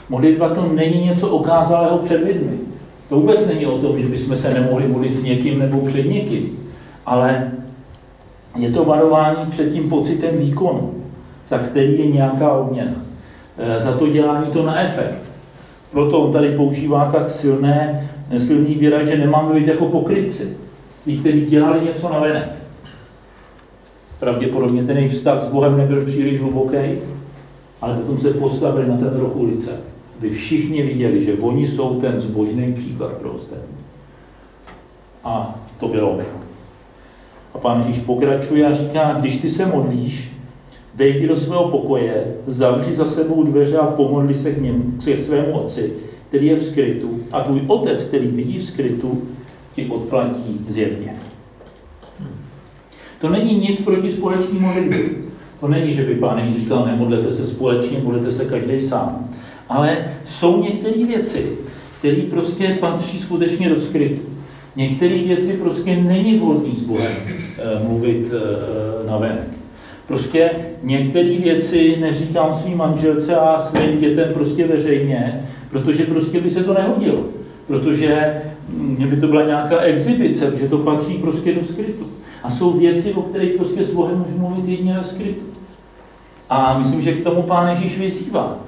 Modlitba 0.08 0.48
to 0.48 0.72
není 0.72 1.04
něco 1.04 1.28
okázalého 1.28 1.98
před 1.98 2.24
lidmi. 2.24 2.58
To 3.08 3.16
vůbec 3.16 3.46
není 3.46 3.66
o 3.66 3.78
tom, 3.78 3.98
že 3.98 4.08
bychom 4.08 4.36
se 4.36 4.54
nemohli 4.54 4.88
modlit 4.88 5.14
s 5.14 5.22
někým 5.22 5.58
nebo 5.58 5.80
před 5.80 6.02
někým. 6.02 6.58
Ale 7.06 7.50
je 8.56 8.70
to 8.70 8.84
varování 8.84 9.50
před 9.50 9.72
tím 9.72 9.88
pocitem 9.88 10.38
výkonu, 10.38 10.94
za 11.48 11.58
který 11.58 11.98
je 11.98 12.06
nějaká 12.06 12.52
odměna. 12.52 12.92
E, 13.58 13.80
za 13.80 13.92
to 13.92 14.08
dělání 14.08 14.52
to 14.52 14.66
na 14.66 14.80
efekt. 14.80 15.18
Proto 15.92 16.20
on 16.20 16.32
tady 16.32 16.48
používá 16.48 17.10
tak 17.12 17.30
silné, 17.30 18.10
silný 18.38 18.74
výraz, 18.74 19.08
že 19.08 19.18
nemáme 19.18 19.54
být 19.54 19.66
jako 19.66 19.86
pokrytci. 19.86 20.56
Tí, 21.04 21.18
kteří 21.18 21.44
dělali 21.44 21.80
něco 21.80 22.08
na 22.08 22.18
venek. 22.18 22.48
Pravděpodobně 24.18 24.84
ten 24.84 24.96
jejich 24.96 25.12
vztah 25.12 25.42
s 25.42 25.46
Bohem 25.46 25.76
nebyl 25.76 26.04
příliš 26.06 26.40
hluboký, 26.40 26.76
ale 27.80 27.94
potom 27.94 28.18
se 28.18 28.30
postavili 28.30 28.88
na 28.88 28.96
ten 28.96 29.20
roh 29.20 29.36
ulice, 29.36 29.80
aby 30.18 30.30
všichni 30.30 30.82
viděli, 30.82 31.24
že 31.24 31.34
oni 31.34 31.66
jsou 31.66 32.00
ten 32.00 32.20
zbožný 32.20 32.72
příklad 32.72 33.12
pro 33.12 33.30
ostatní. 33.30 33.78
A 35.24 35.54
to 35.80 35.88
bylo. 35.88 36.18
A 37.54 37.58
pán 37.58 37.78
Ježíš 37.78 38.04
pokračuje 38.04 38.66
a 38.66 38.72
říká, 38.72 39.16
když 39.20 39.40
ty 39.40 39.50
se 39.50 39.66
modlíš, 39.66 40.37
vejdi 40.98 41.28
do 41.28 41.36
svého 41.36 41.68
pokoje, 41.68 42.34
zavři 42.46 42.94
za 42.94 43.04
sebou 43.04 43.42
dveře 43.42 43.76
a 43.76 43.86
pomodli 43.86 44.34
se 44.34 44.52
k 44.52 44.62
němu, 44.62 44.84
k 44.98 45.16
svému 45.16 45.52
otci, 45.52 45.92
který 46.28 46.46
je 46.46 46.56
v 46.56 46.62
skrytu, 46.62 47.20
a 47.32 47.40
tvůj 47.40 47.60
otec, 47.66 48.02
který 48.02 48.26
vidí 48.26 48.58
v 48.58 48.64
skrytu, 48.64 49.22
ti 49.74 49.86
odplatí 49.86 50.60
zjevně. 50.68 51.14
To 53.20 53.28
není 53.28 53.54
nic 53.54 53.80
proti 53.80 54.12
společné 54.12 54.60
modlitbě. 54.60 54.98
To 55.60 55.68
není, 55.68 55.92
že 55.92 56.04
by 56.04 56.14
pán 56.14 56.38
Ježíš 56.38 56.56
říkal, 56.56 56.86
nemodlete 56.86 57.32
se 57.32 57.46
společně, 57.46 57.98
modlete 57.98 58.32
se 58.32 58.44
každý 58.44 58.80
sám. 58.80 59.28
Ale 59.68 60.04
jsou 60.24 60.62
některé 60.62 61.04
věci, 61.04 61.46
které 61.98 62.22
prostě 62.30 62.76
patří 62.80 63.18
skutečně 63.18 63.68
do 63.68 63.80
skrytu. 63.80 64.22
Některé 64.76 65.18
věci 65.18 65.52
prostě 65.52 65.96
není 65.96 66.38
vhodný 66.38 66.76
s 66.76 66.82
Bohem 66.82 67.12
eh, 67.28 67.88
mluvit 67.88 68.32
eh, 68.32 69.10
na 69.10 69.18
venek. 69.18 69.48
Prostě 70.06 70.50
některé 70.82 71.38
věci 71.38 71.96
neříkám 72.00 72.54
svým 72.54 72.78
manželce 72.78 73.36
a 73.36 73.58
svým 73.58 73.98
dětem 73.98 74.30
prostě 74.32 74.66
veřejně, 74.66 75.48
protože 75.70 76.04
prostě 76.04 76.40
by 76.40 76.50
se 76.50 76.64
to 76.64 76.74
nehodilo. 76.74 77.24
Protože 77.66 78.42
mě 78.68 79.06
by 79.06 79.16
to 79.16 79.26
byla 79.26 79.44
nějaká 79.44 79.80
exibice, 79.80 80.52
že 80.60 80.68
to 80.68 80.78
patří 80.78 81.14
prostě 81.14 81.54
do 81.54 81.64
skrytu. 81.64 82.06
A 82.42 82.50
jsou 82.50 82.72
věci, 82.72 83.12
o 83.12 83.22
kterých 83.22 83.52
prostě 83.56 83.84
s 83.84 83.94
Bohem 83.94 84.18
můžu 84.18 84.38
mluvit 84.38 84.70
jedině 84.70 84.94
ve 84.98 85.04
skrytu. 85.04 85.44
A 86.50 86.78
myslím, 86.78 87.02
že 87.02 87.12
k 87.12 87.24
tomu 87.24 87.42
Pán 87.42 87.68
Ježíš 87.68 87.98
vyzývá. 87.98 88.58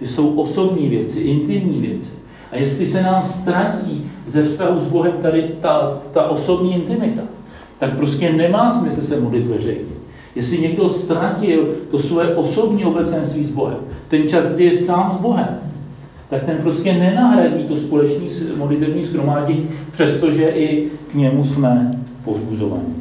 Že 0.00 0.08
jsou 0.08 0.34
osobní 0.34 0.88
věci, 0.88 1.20
intimní 1.20 1.80
věci. 1.80 2.12
A 2.52 2.56
jestli 2.56 2.86
se 2.86 3.02
nám 3.02 3.22
ztratí 3.22 4.10
ze 4.26 4.44
vztahu 4.44 4.80
s 4.80 4.88
Bohem 4.88 5.12
tady 5.12 5.42
ta, 5.60 6.00
ta 6.12 6.28
osobní 6.28 6.74
intimita, 6.74 7.22
tak 7.78 7.96
prostě 7.96 8.32
nemá 8.32 8.70
smysl 8.70 9.02
se 9.02 9.20
modlit 9.20 9.46
veřejně. 9.46 9.94
Jestli 10.34 10.58
někdo 10.58 10.88
ztratil 10.88 11.74
to 11.90 11.98
svoje 11.98 12.34
osobní 12.34 12.84
obecenství 12.84 13.44
s 13.44 13.50
Bohem, 13.50 13.78
ten 14.08 14.28
čas, 14.28 14.46
kdy 14.46 14.64
je 14.64 14.78
sám 14.78 15.12
s 15.18 15.20
Bohem, 15.20 15.58
tak 16.30 16.42
ten 16.42 16.58
prostě 16.58 16.92
nenahradí 16.92 17.64
to 17.64 17.76
společné 17.76 18.26
modlitevní 18.56 19.04
schromáždění, 19.04 19.68
přestože 19.92 20.48
i 20.48 20.88
k 21.10 21.14
němu 21.14 21.44
jsme 21.44 21.90
pozbuzovaní. 22.24 22.94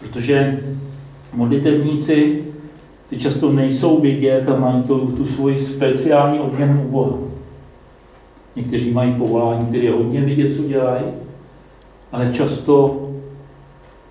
Protože 0.00 0.60
modlitevníci 1.34 2.44
ty 3.10 3.16
často 3.18 3.52
nejsou 3.52 4.00
vidět 4.00 4.48
a 4.48 4.56
mají 4.56 4.82
tu, 4.82 4.98
tu 4.98 5.24
svoji 5.24 5.56
speciální 5.56 6.38
odměnu 6.38 6.84
u 6.88 6.90
Boha. 6.90 7.18
Někteří 8.56 8.92
mají 8.92 9.14
povolání, 9.14 9.66
které 9.66 9.84
je 9.84 9.92
hodně 9.92 10.20
vidět, 10.20 10.54
co 10.56 10.62
dělají, 10.62 11.04
ale 12.12 12.30
často 12.32 13.05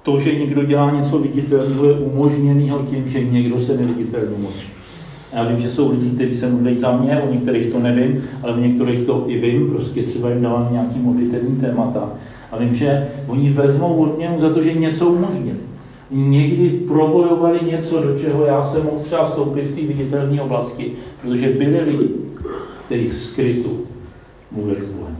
to, 0.05 0.19
že 0.19 0.35
někdo 0.35 0.63
dělá 0.63 0.91
něco 0.91 1.19
viditelného, 1.19 1.85
je 1.85 1.93
umožněného 1.93 2.79
tím, 2.79 3.07
že 3.07 3.23
někdo 3.23 3.61
se 3.61 3.77
neviditelný 3.77 4.37
modlí. 4.39 4.61
Já 5.33 5.43
vím, 5.43 5.59
že 5.59 5.71
jsou 5.71 5.91
lidi, 5.91 6.09
kteří 6.09 6.35
se 6.35 6.49
modlí 6.49 6.75
za 6.75 6.97
mě, 6.97 7.21
o 7.21 7.33
některých 7.33 7.65
to 7.65 7.79
nevím, 7.79 8.23
ale 8.43 8.53
o 8.53 8.59
některých 8.59 8.99
to 8.99 9.23
i 9.27 9.39
vím, 9.39 9.69
prostě 9.69 10.03
třeba 10.03 10.29
jim 10.29 10.41
dávám 10.41 10.67
nějaký 10.71 10.99
modlitelný 10.99 11.55
témata. 11.55 12.09
A 12.51 12.57
vím, 12.57 12.75
že 12.75 13.07
oni 13.27 13.49
vezmou 13.49 13.95
odměnu 13.95 14.39
za 14.39 14.49
to, 14.49 14.63
že 14.63 14.73
něco 14.73 15.07
umožnili. 15.07 15.57
Někdy 16.11 16.69
probojovali 16.69 17.59
něco, 17.71 18.01
do 18.01 18.19
čeho 18.19 18.45
já 18.45 18.63
jsem 18.63 18.83
mohl 18.85 18.99
třeba 18.99 19.25
vstoupit 19.25 19.61
v 19.61 19.75
té 19.75 19.81
viditelné 19.81 20.41
oblasti, 20.41 20.91
protože 21.21 21.49
byli 21.49 21.79
lidi, 21.79 22.09
kteří 22.85 23.07
v 23.07 23.13
skrytu 23.13 23.79
mluvili 24.51 24.85
s 24.85 24.89
Bohem. 24.89 25.17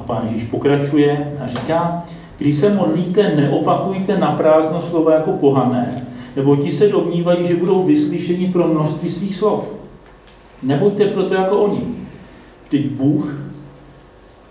A 0.00 0.02
pán 0.02 0.28
Ježíš 0.28 0.48
pokračuje 0.48 1.36
a 1.44 1.46
říká, 1.46 2.04
když 2.38 2.56
se 2.56 2.74
modlíte, 2.74 3.36
neopakujte 3.36 4.18
na 4.18 4.32
prázdno 4.32 4.80
slovo 4.80 5.10
jako 5.10 5.32
pohané, 5.32 6.06
nebo 6.36 6.56
ti 6.56 6.72
se 6.72 6.88
domnívají, 6.88 7.46
že 7.46 7.56
budou 7.56 7.82
vyslyšeni 7.82 8.52
pro 8.52 8.68
množství 8.68 9.08
svých 9.08 9.36
slov. 9.36 9.68
Nebuďte 10.62 11.04
proto 11.04 11.34
jako 11.34 11.58
oni. 11.58 11.80
Vždyť 12.68 12.86
Bůh, 12.90 13.34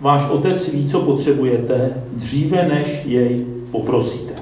váš 0.00 0.30
otec 0.30 0.68
ví, 0.68 0.88
co 0.88 1.00
potřebujete, 1.00 1.90
dříve 2.12 2.68
než 2.68 3.04
jej 3.04 3.46
poprosíte. 3.70 4.34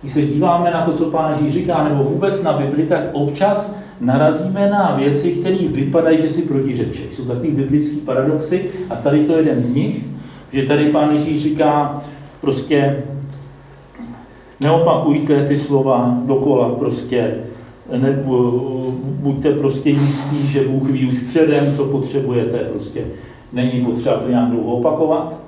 Když 0.00 0.12
se 0.12 0.22
díváme 0.22 0.70
na 0.70 0.84
to, 0.84 0.92
co 0.92 1.04
Pán 1.04 1.34
Ježíš 1.34 1.54
říká, 1.54 1.84
nebo 1.88 2.02
vůbec 2.02 2.42
na 2.42 2.52
Bibli, 2.52 2.86
tak 2.86 3.00
občas 3.12 3.76
narazíme 4.00 4.70
na 4.70 4.96
věci, 4.96 5.30
které 5.32 5.56
vypadají, 5.56 6.20
že 6.20 6.30
si 6.30 6.42
protiřečí. 6.42 7.02
Jsou 7.12 7.24
takový 7.24 7.50
biblický 7.50 7.96
paradoxy 7.96 8.70
a 8.90 8.96
tady 8.96 9.24
to 9.24 9.32
je 9.32 9.38
jeden 9.38 9.62
z 9.62 9.74
nich, 9.74 10.04
že 10.52 10.62
tady 10.62 10.84
Pán 10.84 11.12
Ježíš 11.12 11.42
říká 11.42 12.02
prostě 12.40 13.02
neopakujte 14.60 15.44
ty 15.44 15.56
slova 15.56 16.18
dokola, 16.26 16.68
prostě 16.68 17.34
ne, 17.96 18.22
buďte 19.02 19.52
prostě 19.52 19.90
jistí, 19.90 20.46
že 20.46 20.68
Bůh 20.68 20.90
ví 20.90 21.08
už 21.08 21.20
předem, 21.20 21.76
co 21.76 21.84
potřebujete, 21.84 22.58
prostě 22.58 23.04
není 23.52 23.84
potřeba 23.84 24.16
to 24.16 24.28
nějak 24.28 24.50
dlouho 24.50 24.76
opakovat. 24.76 25.38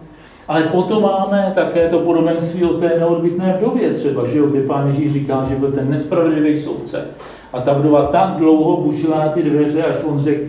Ale 0.49 0.63
potom 0.63 1.03
máme 1.03 1.53
také 1.55 1.89
to 1.89 1.99
podobenství 1.99 2.65
o 2.65 2.75
té 2.75 2.93
neodbitné 2.99 3.57
vdově 3.59 3.93
třeba, 3.93 4.27
že 4.27 4.39
jo, 4.39 4.47
kdy 4.47 4.61
pán 4.61 4.87
Ježíš 4.87 5.13
říká, 5.13 5.47
že 5.49 5.57
byl 5.57 5.73
ten 5.73 5.91
nespravedlivý 5.91 6.61
soudce. 6.61 7.07
A 7.53 7.61
ta 7.61 7.73
vdova 7.73 8.03
tak 8.03 8.29
dlouho 8.31 8.77
bušila 8.77 9.19
na 9.19 9.29
ty 9.29 9.43
dveře, 9.43 9.83
až 9.83 9.95
on 10.05 10.21
řekl, 10.21 10.43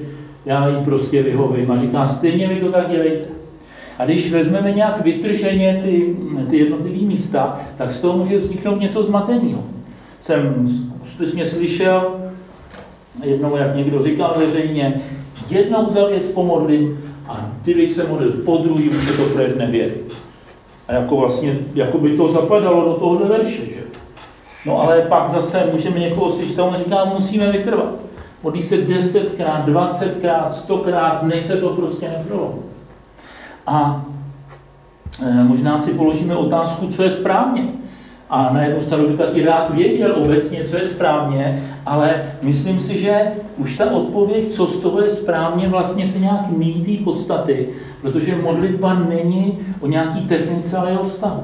já 0.45 0.69
jí 0.69 0.75
prostě 0.85 1.23
vyhovím. 1.23 1.71
A 1.71 1.77
říká, 1.77 2.05
stejně 2.05 2.47
mi 2.47 2.55
to 2.55 2.71
tak 2.71 2.89
dělejte. 2.89 3.40
A 4.01 4.05
když 4.05 4.31
vezmeme 4.31 4.71
nějak 4.71 5.03
vytrženě 5.03 5.79
ty, 5.83 6.15
ty 6.49 6.57
jednotlivé 6.57 7.05
místa, 7.05 7.61
tak 7.77 7.91
z 7.91 8.01
toho 8.01 8.17
může 8.17 8.37
vzniknout 8.37 8.79
něco 8.79 9.03
zmateného. 9.03 9.63
Jsem 10.19 10.67
skutečně 11.09 11.45
slyšel 11.45 12.15
jednou, 13.23 13.55
jak 13.55 13.75
někdo 13.75 14.03
říkal 14.03 14.33
veřejně, 14.37 15.01
jednou 15.49 15.89
za 15.89 16.07
věc 16.07 16.31
pomodlím, 16.31 16.99
a 17.27 17.49
kdybych 17.63 17.91
se 17.91 18.07
modlil 18.07 18.31
po 18.31 18.57
druhý, 18.57 18.89
už 18.89 19.07
je 19.07 19.13
to 19.13 19.23
projev 19.23 19.57
nevěry. 19.57 19.95
A 20.87 20.93
jako 20.93 21.15
vlastně, 21.15 21.59
jako 21.75 21.97
by 21.97 22.17
to 22.17 22.31
zapadalo 22.31 22.85
do 22.85 22.93
tohohle 22.93 23.27
verše, 23.27 23.65
že? 23.65 23.81
No 24.65 24.81
ale 24.81 25.01
pak 25.01 25.29
zase 25.29 25.69
můžeme 25.71 25.99
někoho 25.99 26.31
slyšet 26.31 26.59
a 26.59 26.63
on 26.63 26.75
říká, 26.75 27.05
musíme 27.05 27.51
vytrvat. 27.51 27.93
Modlí 28.43 28.63
se 28.63 28.77
desetkrát, 28.77 29.65
dvacetkrát, 29.65 30.55
stokrát, 30.55 31.23
než 31.23 31.41
se 31.41 31.57
to 31.57 31.69
prostě 31.69 32.09
neprolomí. 32.09 32.70
A 33.67 34.05
e, 35.25 35.43
možná 35.43 35.77
si 35.77 35.93
položíme 35.93 36.35
otázku, 36.35 36.87
co 36.87 37.03
je 37.03 37.11
správně. 37.11 37.63
A 38.29 38.53
na 38.53 38.63
jednu 38.63 38.81
stranu 38.81 39.07
bych 39.07 39.17
taky 39.17 39.45
rád 39.45 39.73
věděl 39.73 40.15
obecně, 40.17 40.63
co 40.63 40.77
je 40.77 40.85
správně, 40.85 41.63
ale 41.85 42.23
myslím 42.41 42.79
si, 42.79 42.97
že 42.97 43.31
už 43.57 43.77
ta 43.77 43.91
odpověď, 43.91 44.53
co 44.53 44.65
z 44.65 44.79
toho 44.79 45.01
je 45.01 45.09
správně, 45.09 45.69
vlastně 45.69 46.07
se 46.07 46.19
nějak 46.19 46.49
míjí 46.49 46.97
podstaty, 46.97 47.69
protože 48.01 48.35
modlitba 48.35 48.93
není 48.93 49.59
o 49.79 49.87
nějaký 49.87 50.19
technice, 50.19 50.77
ale 50.77 50.99
o 50.99 51.03
vztahu. 51.03 51.43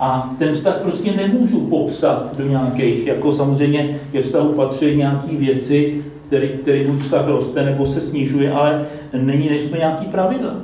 A 0.00 0.34
ten 0.38 0.54
vztah 0.54 0.76
prostě 0.76 1.12
nemůžu 1.12 1.60
popsat 1.60 2.36
do 2.36 2.48
nějakých, 2.48 3.06
jako 3.06 3.32
samozřejmě 3.32 4.00
ke 4.12 4.22
vztahu 4.22 4.52
patří 4.52 4.96
nějaké 4.96 5.36
věci, 5.36 6.04
který, 6.26 6.48
který 6.48 6.84
buď 6.84 7.00
vztah 7.00 7.26
roste 7.26 7.64
nebo 7.64 7.86
se 7.86 8.00
snižuje, 8.00 8.52
ale 8.52 8.86
není 9.12 9.48
než 9.48 9.70
nějaký 9.70 10.06
pravidla. 10.06 10.54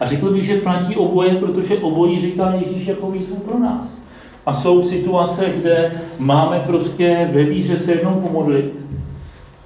A 0.00 0.06
řekl 0.06 0.32
bych, 0.32 0.44
že 0.44 0.60
platí 0.60 0.96
oboje, 0.96 1.34
protože 1.34 1.78
obojí 1.78 2.20
říká 2.20 2.54
Ježíš 2.54 2.86
jako 2.86 3.10
výzvu 3.10 3.36
pro 3.36 3.58
nás. 3.58 3.98
A 4.46 4.52
jsou 4.52 4.82
situace, 4.82 5.52
kde 5.56 5.92
máme 6.18 6.62
prostě 6.66 7.30
ve 7.32 7.44
víře 7.44 7.76
se 7.76 7.92
jednou 7.92 8.14
pomodlit 8.14 8.74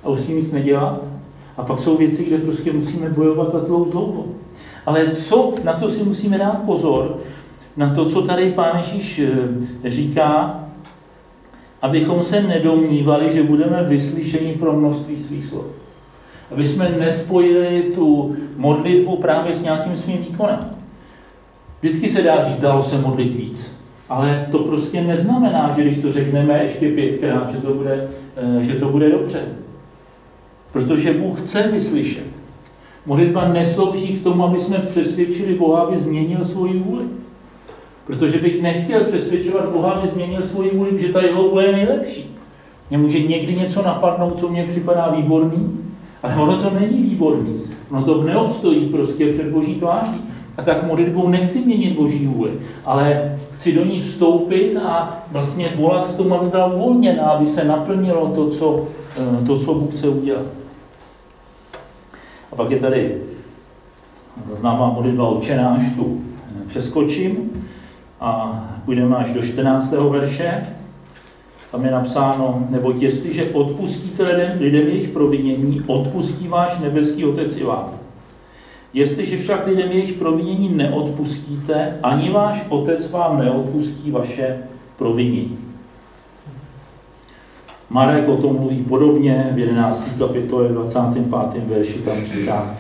a 0.05 0.09
už 0.09 0.21
si 0.21 0.33
nic 0.33 0.53
nedělat. 0.53 1.03
A 1.57 1.63
pak 1.63 1.79
jsou 1.79 1.97
věci, 1.97 2.25
kde 2.25 2.39
prostě 2.39 2.73
musíme 2.73 3.09
bojovat 3.09 3.55
a 3.55 3.61
tlou 3.61 3.85
dlouho. 3.85 4.25
Ale 4.87 5.11
co, 5.11 5.53
na 5.65 5.73
to 5.73 5.89
si 5.89 6.05
musíme 6.05 6.39
dát 6.39 6.63
pozor, 6.63 7.17
na 7.77 7.95
to, 7.95 8.07
co 8.07 8.23
tady 8.23 8.53
Pán 8.53 8.77
Ježíš 8.77 9.19
eh, 9.19 9.91
říká, 9.91 10.61
abychom 11.83 12.23
se 12.23 12.43
nedomnívali, 12.43 13.33
že 13.33 13.43
budeme 13.43 13.83
vyslyšeni 13.83 14.53
pro 14.53 14.73
množství 14.73 15.17
svých 15.17 15.45
slov. 15.45 15.65
Aby 16.53 16.69
jsme 16.69 16.95
nespojili 16.99 17.83
tu 17.95 18.37
modlitbu 18.57 19.17
právě 19.17 19.55
s 19.55 19.63
nějakým 19.63 19.97
svým 19.97 20.19
výkonem. 20.19 20.59
Vždycky 21.81 22.09
se 22.09 22.23
dá 22.23 22.45
říct, 22.45 22.61
dalo 22.61 22.83
se 22.83 22.99
modlit 22.99 23.35
víc. 23.35 23.73
Ale 24.09 24.47
to 24.51 24.59
prostě 24.59 25.01
neznamená, 25.01 25.73
že 25.77 25.83
když 25.83 25.99
to 25.99 26.13
řekneme 26.13 26.63
ještě 26.63 26.89
pětkrát, 26.89 27.51
že 27.51 27.59
to 27.59 27.75
bude, 27.75 28.09
eh, 28.37 28.63
že 28.65 28.75
to 28.75 28.89
bude 28.89 29.11
dobře. 29.11 29.41
Protože 30.73 31.15
Bůh 31.15 31.41
chce 31.41 31.63
vyslyšet. 31.63 32.25
Modlitba 33.07 33.49
neslouží 33.49 34.09
k 34.09 34.23
tomu, 34.23 34.45
aby 34.45 34.61
jsme 34.61 34.79
přesvědčili 34.79 35.55
Boha, 35.55 35.81
aby 35.81 35.99
změnil 35.99 36.45
svoji 36.45 36.79
vůli. 36.79 37.05
Protože 38.07 38.39
bych 38.39 38.63
nechtěl 38.63 39.05
přesvědčovat 39.05 39.73
Boha, 39.73 39.93
aby 39.93 40.09
změnil 40.09 40.43
svoji 40.43 40.71
vůli, 40.71 41.01
že 41.01 41.13
ta 41.13 41.23
jeho 41.23 41.49
vůle 41.49 41.67
je 41.67 41.73
nejlepší. 41.73 42.37
Mě 42.91 42.99
může 42.99 43.19
někdy 43.19 43.55
něco 43.55 43.83
napadnout, 43.83 44.39
co 44.39 44.49
mně 44.49 44.65
připadá 44.65 45.11
výborný, 45.17 45.82
ale 46.23 46.37
ono 46.37 46.57
to 46.57 46.71
není 46.71 47.03
výborný. 47.03 47.61
Ono 47.91 48.05
to 48.05 48.23
neobstojí 48.23 48.89
prostě 48.89 49.33
před 49.33 49.47
boží 49.47 49.75
tváří. 49.75 50.21
A 50.59 50.63
tak 50.63 50.83
modlitbou 50.83 51.29
nechci 51.29 51.61
měnit 51.61 51.97
boží 51.97 52.27
vůli, 52.27 52.51
ale 52.85 53.39
chci 53.53 53.73
do 53.73 53.85
ní 53.85 54.01
vstoupit 54.01 54.77
a 54.77 55.23
vlastně 55.31 55.73
volat 55.77 56.07
k 56.07 56.17
tomu, 56.17 56.35
aby 56.35 56.51
byla 56.51 56.67
uvolněná, 56.67 57.25
aby 57.25 57.47
se 57.47 57.65
naplnilo 57.65 58.27
to, 58.35 58.51
co, 58.51 58.87
eh, 59.17 59.47
to, 59.47 59.59
co 59.59 59.75
Bůh 59.75 59.95
chce 59.95 60.09
udělat. 60.09 60.47
A 62.53 62.57
pak 62.57 62.71
je 62.71 62.79
tady 62.79 63.17
známá 64.53 64.91
modlitba 64.91 65.29
očenáš, 65.29 65.83
tu 65.97 66.21
přeskočím 66.67 67.51
a 68.21 68.61
půjdeme 68.85 69.17
až 69.17 69.31
do 69.31 69.43
14. 69.43 70.09
verše. 70.09 70.67
Tam 71.73 71.85
je 71.85 71.91
napsáno, 71.91 72.67
nebo 72.71 72.93
jestliže 72.99 73.45
odpustíte 73.45 74.23
lidem, 74.23 74.53
lidem 74.59 74.89
jejich 74.89 75.09
provinění, 75.09 75.83
odpustí 75.87 76.49
váš 76.49 76.79
nebeský 76.79 77.25
Otec 77.25 77.57
i 77.57 77.65
vám. 77.65 77.91
Jestliže 78.95 79.39
však 79.39 79.67
lidem 79.67 79.93
jejich 79.93 80.13
provinění 80.13 80.69
neodpustíte, 80.69 81.99
ani 82.03 82.31
váš 82.31 82.65
otec 82.69 83.11
vám 83.11 83.39
neodpustí 83.39 84.11
vaše 84.11 84.59
provinění. 84.97 85.59
Marek 87.91 88.29
o 88.29 88.37
tom 88.37 88.57
mluví 88.57 88.85
podobně 88.85 89.51
v 89.55 89.59
11. 89.59 90.09
kapitole 90.19 90.69
25. 90.69 91.65
verši 91.65 91.99
tam 91.99 92.25
říká, 92.25 92.75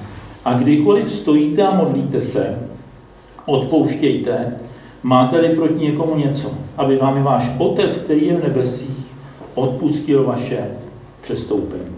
a 0.45 0.53
kdykoliv 0.55 1.13
stojíte 1.13 1.63
a 1.63 1.75
modlíte 1.75 2.21
se, 2.21 2.59
odpouštějte, 3.47 4.53
máte-li 5.03 5.57
proti 5.57 5.85
někomu 5.85 6.17
něco, 6.17 6.51
aby 6.77 6.97
vám 6.97 7.19
i 7.19 7.23
váš 7.23 7.51
otec, 7.59 7.97
který 7.97 8.27
je 8.27 8.37
v 8.37 8.43
nebesích, 8.43 9.07
odpustil 9.55 10.25
vaše 10.25 10.67
přestoupení. 11.23 11.97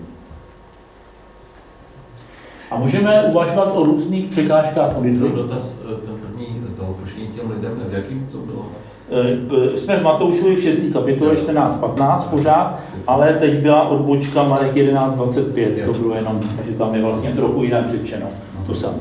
A 2.70 2.78
můžeme 2.78 3.22
uvažovat 3.22 3.72
o 3.74 3.84
různých 3.84 4.30
překážkách 4.30 4.94
modlitby. 4.94 5.28
Dotaz, 5.28 5.80
eh, 5.82 6.06
ten 6.06 6.14
první, 6.14 6.46
to 6.76 6.96
pošlení 7.00 7.28
těm 7.28 7.50
lidem, 7.50 7.82
v 7.88 7.92
jakým 7.92 8.28
to 8.32 8.38
bylo? 8.38 8.66
Eh, 9.10 9.78
jsme 9.78 9.96
v 9.96 10.02
Matoušovi 10.02 10.56
v 10.56 10.62
6. 10.62 10.92
kapitole 10.92 11.36
14.15 11.36 12.24
pořád 12.24 12.80
ale 13.06 13.34
teď 13.34 13.54
byla 13.54 13.88
odbočka 13.88 14.42
Marek 14.42 14.74
1125, 14.74 15.86
to 15.86 15.92
bylo 15.92 16.14
jenom, 16.14 16.40
že 16.64 16.72
tam 16.72 16.94
je 16.94 17.02
vlastně 17.02 17.30
trochu 17.30 17.62
jinak 17.62 17.90
řečeno, 17.90 18.26
to 18.66 18.74
samé. 18.74 18.98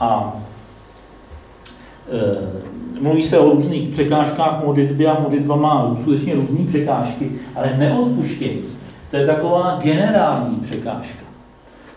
A 0.00 0.36
e, 2.12 2.20
mluví 3.02 3.22
se 3.22 3.38
o 3.38 3.50
různých 3.50 3.88
překážkách 3.88 4.64
modlitby 4.64 5.06
a 5.06 5.20
modlitba 5.20 5.56
má 5.56 5.96
skutečně 6.00 6.34
různé 6.34 6.66
překážky, 6.66 7.30
ale 7.54 7.74
neodpuštění. 7.78 8.62
To 9.10 9.16
je 9.16 9.26
taková 9.26 9.80
generální 9.82 10.56
překážka. 10.56 11.24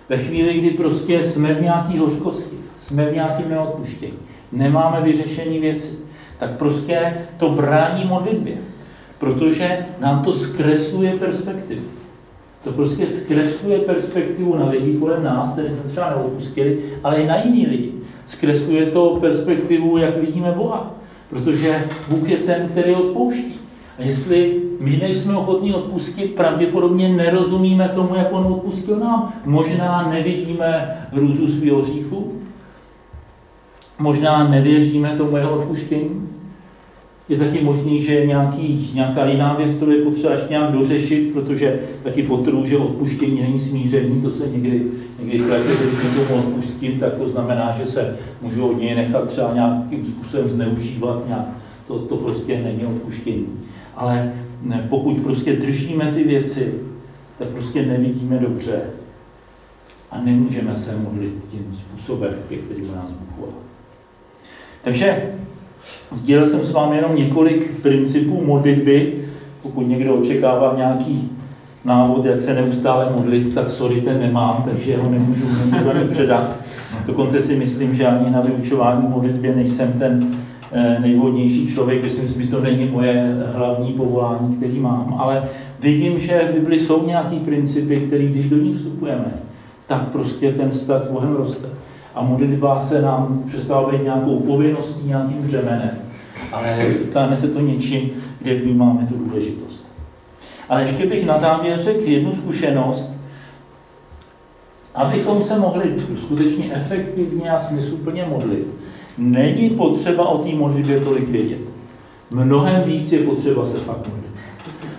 Ve 0.10 0.18
chvíli, 0.18 0.54
kdy 0.54 0.72
prostě 0.72 1.24
jsme 1.24 1.54
v 1.54 1.62
nějaké 1.62 2.00
hořkosti, 2.00 2.56
jsme 2.80 3.06
v 3.06 3.13
nějakém 3.13 3.50
neodpuštění, 3.50 4.13
nemáme 4.52 5.02
vyřešení 5.02 5.60
věci, 5.60 5.96
tak 6.39 6.52
prostě 6.52 7.13
to 7.38 7.50
brání 7.50 8.06
modlitbě, 8.06 8.56
protože 9.20 9.86
nám 10.00 10.24
to 10.24 10.34
zkresluje 10.34 11.18
perspektivu. 11.18 11.82
To 12.63 12.72
prostě 12.72 13.08
zkresluje 13.08 13.80
perspektivu 13.80 14.56
na 14.58 14.70
lidi 14.70 14.98
kolem 14.98 15.24
nás, 15.24 15.54
které 15.54 15.68
jsme 15.68 15.89
třeba 15.89 16.10
neodpustili, 16.10 16.80
ale 17.04 17.15
i 17.15 17.28
na 17.28 17.44
jiný 17.44 17.68
lidi. 17.68 17.91
Zkresluje 18.26 18.86
to 18.86 19.18
perspektivu, 19.22 19.98
jak 19.98 20.18
vidíme 20.18 20.52
Boha, 20.52 20.94
protože 21.29 21.83
Bůh 22.09 22.29
je 22.29 22.38
ten, 22.38 22.69
který 22.69 22.95
odpouští. 22.95 23.59
A 23.99 24.01
jestli 24.01 24.61
my 24.79 24.97
nejsme 24.97 25.38
ochotní 25.38 25.73
odpustit, 25.73 26.35
pravděpodobně 26.35 27.09
nerozumíme 27.09 27.89
tomu, 27.89 28.15
jak 28.15 28.33
on 28.33 28.45
odpustil 28.45 28.99
nám. 28.99 29.33
Možná 29.45 30.09
nevidíme 30.09 30.97
hrůzu 31.11 31.47
svého 31.47 31.81
hříchu, 31.81 32.33
možná 33.99 34.47
nevěříme 34.47 35.09
tomu 35.17 35.38
jeho 35.38 35.59
odpuštění. 35.59 36.24
Je 37.29 37.38
taky 37.38 37.63
možný, 37.63 38.01
že 38.01 38.13
je 38.13 38.25
nějaký, 38.25 38.91
nějaká 38.93 39.25
jiná 39.25 39.53
věc, 39.53 39.75
kterou 39.75 39.91
je 39.91 40.03
potřeba 40.03 40.33
ještě 40.33 40.49
nějak 40.49 40.71
dořešit, 40.71 41.33
protože 41.33 41.79
taky 42.03 42.23
potrhu, 42.23 42.65
že 42.65 42.77
odpuštění 42.77 43.41
není 43.41 43.59
smíření, 43.59 44.21
to 44.21 44.31
se 44.31 44.47
někdy, 44.47 44.85
někdy 45.19 45.43
platí, 45.43 45.63
když 45.63 46.27
tomu 46.27 46.39
odpustím, 46.39 46.99
tak 46.99 47.13
to 47.13 47.29
znamená, 47.29 47.75
že 47.77 47.85
se 47.85 48.17
můžu 48.41 48.67
od 48.67 48.79
něj 48.79 48.95
nechat 48.95 49.25
třeba 49.25 49.53
nějakým 49.53 50.05
způsobem 50.05 50.49
zneužívat, 50.49 51.27
nějak, 51.27 51.45
to, 51.88 51.99
to 51.99 52.15
prostě 52.17 52.61
není 52.63 52.85
odpuštění. 52.85 53.47
Ale 53.95 54.33
ne, 54.61 54.85
pokud 54.89 55.17
prostě 55.17 55.53
držíme 55.53 56.11
ty 56.11 56.23
věci, 56.23 56.73
tak 57.39 57.47
prostě 57.47 57.85
nevidíme 57.85 58.39
dobře 58.39 58.81
a 60.11 60.21
nemůžeme 60.21 60.75
se 60.75 60.97
modlit 60.97 61.33
tím 61.51 61.75
způsobem, 61.75 62.33
ke 62.49 62.55
kterým 62.55 62.88
nás 62.95 63.11
Bůh. 63.11 63.49
Takže 64.83 65.33
sdělil 66.12 66.46
jsem 66.46 66.65
s 66.65 66.72
vámi 66.72 66.96
jenom 66.96 67.15
několik 67.15 67.82
principů 67.82 68.46
modlitby. 68.46 69.13
Pokud 69.62 69.88
někdo 69.88 70.15
očekává 70.15 70.74
nějaký 70.78 71.32
návod, 71.86 72.26
jak 72.26 72.41
se 72.41 72.54
neustále 72.54 73.10
modlit, 73.15 73.54
tak 73.54 73.70
sorry, 73.70 74.02
ten 74.02 74.20
nemám, 74.20 74.63
takže 74.65 74.98
ho 74.98 75.10
nemůžu, 75.10 75.46
nemůžu 75.48 75.89
ani 75.89 76.08
předat. 76.10 76.58
Dokonce 77.06 77.41
si 77.41 77.56
myslím, 77.56 77.96
že 77.96 78.08
ani 78.08 78.32
na 78.32 78.41
vyučování 78.41 79.08
modlitbě 79.08 79.56
nejsem 79.56 79.94
ten 80.00 80.20
eh, 80.72 81.00
nejvhodnější 81.00 81.68
člověk. 81.68 82.04
Myslím 82.04 82.28
si, 82.28 82.44
že 82.44 82.50
to 82.50 82.62
není 82.62 82.86
moje 82.86 83.38
hlavní 83.54 83.94
povolání, 83.94 84.56
který 84.56 84.80
mám, 84.80 85.15
ale 85.20 85.44
vidím, 85.80 86.20
že 86.20 86.48
v 86.52 86.54
Bibli 86.54 86.80
jsou 86.80 87.08
nějaký 87.08 87.39
principy, 87.39 87.96
které 87.96 88.24
když 88.24 88.50
do 88.50 88.58
ní 88.58 88.74
vstupujeme, 88.74 89.26
tak 89.88 90.02
prostě 90.02 90.52
ten 90.52 90.70
vztah 90.70 91.04
s 91.04 91.08
Bohem 91.08 91.36
roste. 91.36 91.68
A 92.15 92.23
modlitba 92.23 92.80
se 92.80 93.01
nám 93.01 93.43
přestává 93.47 93.91
být 93.91 94.04
nějakou 94.04 94.39
povinností, 94.39 95.08
nějakým 95.08 95.38
břemenem, 95.38 95.91
ale 96.51 96.93
stane 96.97 97.38
se 97.38 97.47
to 97.47 97.60
něčím, 97.60 98.10
kde 98.41 98.56
vnímáme 98.56 99.08
tu 99.08 99.17
důležitost. 99.17 99.86
Ale 100.69 100.82
ještě 100.82 101.06
bych 101.06 101.25
na 101.25 101.38
závěr 101.38 101.80
řekl 101.80 102.10
jednu 102.10 102.32
zkušenost, 102.32 103.13
abychom 104.95 105.43
se 105.43 105.60
mohli 105.60 105.95
skutečně 106.17 106.73
efektivně 106.73 107.51
a 107.51 107.58
smysluplně 107.58 108.25
modlit. 108.30 108.67
Není 109.17 109.69
potřeba 109.69 110.28
o 110.28 110.38
té 110.38 110.56
modlitbě 110.56 110.99
tolik 110.99 111.30
vědět. 111.30 111.62
Mnohem 112.32 112.82
víc 112.82 113.12
je 113.12 113.19
potřeba 113.19 113.65
se 113.65 113.78
fakt 113.78 114.08
modlit. 114.08 114.25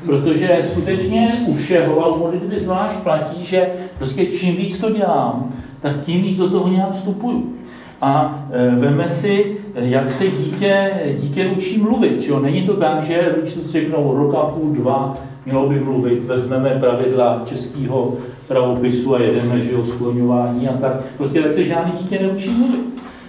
Protože 0.07 0.69
skutečně 0.73 1.45
u 1.47 1.55
všeho, 1.55 2.05
a 2.05 2.09
u 2.09 2.19
modlitby 2.19 2.61
zvlášť 2.61 2.97
platí, 2.97 3.45
že 3.45 3.71
prostě 3.99 4.27
čím 4.27 4.57
víc 4.57 4.79
to 4.79 4.91
dělám, 4.91 5.53
tak 5.87 6.01
tím 6.01 6.23
víc 6.23 6.39
do 6.39 6.51
toho 6.51 6.69
nějak 6.69 6.93
vstupuju. 6.93 7.53
A 8.01 8.45
e, 8.53 8.77
veme 8.77 9.09
si, 9.09 9.57
jak 9.75 10.11
se 10.11 10.25
dítě, 10.27 10.91
dítě 11.21 11.47
učí 11.57 11.79
mluvit. 11.79 12.21
Že 12.21 12.31
jo? 12.31 12.41
Není 12.41 12.63
to 12.63 12.75
tak, 12.75 13.03
že 13.03 13.35
rodiče 13.37 13.61
si 13.61 13.73
řeknou 13.73 14.17
roka 14.17 14.39
půl, 14.39 14.75
dva, 14.75 15.15
mělo 15.47 15.69
by 15.69 15.81
mluvit, 15.81 16.25
vezmeme 16.25 16.71
pravidla 16.71 17.43
českého 17.45 18.15
pravopisu 18.49 19.15
a 19.15 19.21
jedeme, 19.21 19.61
že 19.61 19.73
jo, 19.73 19.85
a 20.33 20.77
tak. 20.81 20.93
Prostě 21.17 21.43
tak 21.43 21.55
se 21.55 21.65
žádný 21.65 21.93
dítě 22.03 22.19
neučí 22.23 22.51
mluvit. 22.51 22.81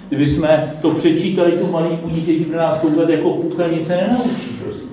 Kdyby 0.07 0.27
jsme 0.27 0.73
to 0.81 0.91
přečítali 0.91 1.51
tu 1.51 1.71
malému 1.71 2.09
dítěti, 2.09 2.45
pro 2.45 2.57
nás 2.57 2.79
koukat 2.79 3.09
jako 3.09 3.29
půlka, 3.29 3.67
nic 3.67 3.87
se 3.87 3.95
nenaučí 3.95 4.57
prostě. 4.63 4.87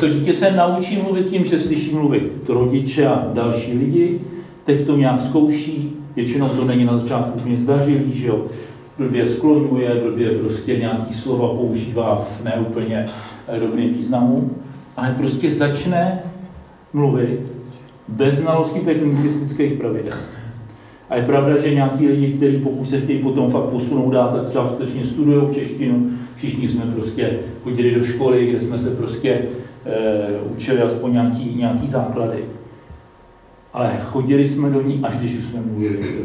To 0.00 0.08
dítě 0.08 0.34
se 0.34 0.52
naučí 0.52 0.96
mluvit 1.02 1.26
tím, 1.26 1.44
že 1.44 1.58
slyší 1.58 1.94
mluvit 1.94 2.32
rodiče 2.48 3.06
a 3.06 3.28
další 3.32 3.78
lidi, 3.78 4.20
teď 4.64 4.86
to 4.86 4.96
nějak 4.96 5.22
zkouší, 5.22 6.03
většinou 6.16 6.48
to 6.48 6.64
není 6.64 6.84
na 6.84 6.98
začátku 6.98 7.38
úplně 7.38 7.58
zdařilý, 7.58 8.12
že 8.12 8.26
jo, 8.26 8.46
blbě 8.98 9.26
skloňuje, 9.26 9.94
blbě 9.94 10.30
prostě 10.30 10.76
nějaký 10.76 11.14
slova 11.14 11.48
používá 11.48 12.26
v 12.40 12.44
neúplně 12.44 13.06
dobrým 13.60 13.94
významu, 13.94 14.50
ale 14.96 15.14
prostě 15.18 15.50
začne 15.50 16.22
mluvit 16.92 17.40
bez 18.08 18.34
znalosti 18.34 18.80
těch 18.80 19.02
lingvistických 19.02 19.72
pravidel. 19.72 20.14
A 21.10 21.16
je 21.16 21.22
pravda, 21.22 21.58
že 21.58 21.74
nějaký 21.74 22.08
lidi, 22.08 22.32
kteří 22.32 22.56
pokud 22.56 22.90
se 22.90 23.00
chtějí 23.00 23.18
potom 23.18 23.50
fakt 23.50 23.64
posunout 23.64 24.10
dát, 24.10 24.36
tak 24.36 24.46
třeba 24.46 24.68
skutečně 24.68 25.04
studují 25.04 25.54
češtinu. 25.54 26.10
Všichni 26.36 26.68
jsme 26.68 26.84
prostě 26.94 27.38
chodili 27.64 27.94
do 27.94 28.02
školy, 28.02 28.46
kde 28.46 28.60
jsme 28.60 28.78
se 28.78 28.90
prostě 28.90 29.30
e, 29.30 29.42
učili 30.56 30.82
aspoň 30.82 31.12
nějaký, 31.12 31.54
nějaký 31.56 31.86
základy. 31.86 32.38
Ale 33.74 34.00
chodili 34.04 34.48
jsme 34.48 34.70
do 34.70 34.82
ní, 34.82 35.00
až 35.02 35.16
když 35.16 35.38
už 35.38 35.44
jsme 35.44 35.60
mluvili. 35.60 36.24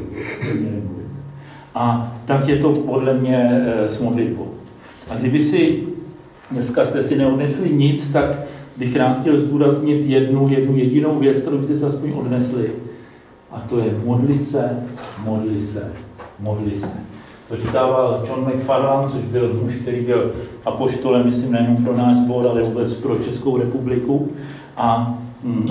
A 1.76 2.14
tak 2.26 2.48
je 2.48 2.58
to 2.58 2.74
podle 2.74 3.14
mě 3.14 3.38
e, 3.38 3.90
s 3.90 4.02
modlitbou. 4.02 4.48
A 5.10 5.16
kdyby 5.16 5.44
si 5.44 5.84
dneska 6.52 6.86
jste 6.86 7.02
si 7.02 7.18
neodnesli 7.18 7.70
nic, 7.70 8.10
tak 8.10 8.40
bych 8.78 8.96
rád 8.96 9.20
chtěl 9.20 9.38
zdůraznit 9.38 10.06
jednu, 10.06 10.50
jednu 10.50 10.78
jedinou 10.78 11.20
věc, 11.20 11.42
kterou 11.42 11.64
jste 11.64 11.76
se 11.76 11.86
aspoň 11.86 12.12
odnesli. 12.16 12.72
A 13.52 13.60
to 13.60 13.80
je 13.80 13.94
modli 14.06 14.38
se, 14.38 14.84
modli 15.24 15.62
se, 15.62 15.92
modli 16.40 16.76
se. 16.76 16.92
To 17.50 17.56
říkával 17.56 18.26
John 18.28 18.48
McFarland, 18.48 19.12
což 19.12 19.22
byl 19.22 19.60
muž, 19.64 19.74
který 19.74 20.02
byl 20.02 20.32
apoštolem, 20.66 21.26
myslím, 21.26 21.52
nejenom 21.52 21.84
pro 21.84 21.98
náš 21.98 22.14
sbor, 22.14 22.48
ale 22.48 22.64
vůbec 22.64 22.94
pro 22.94 23.16
Českou 23.16 23.58
republiku. 23.58 24.32
A 24.78 25.18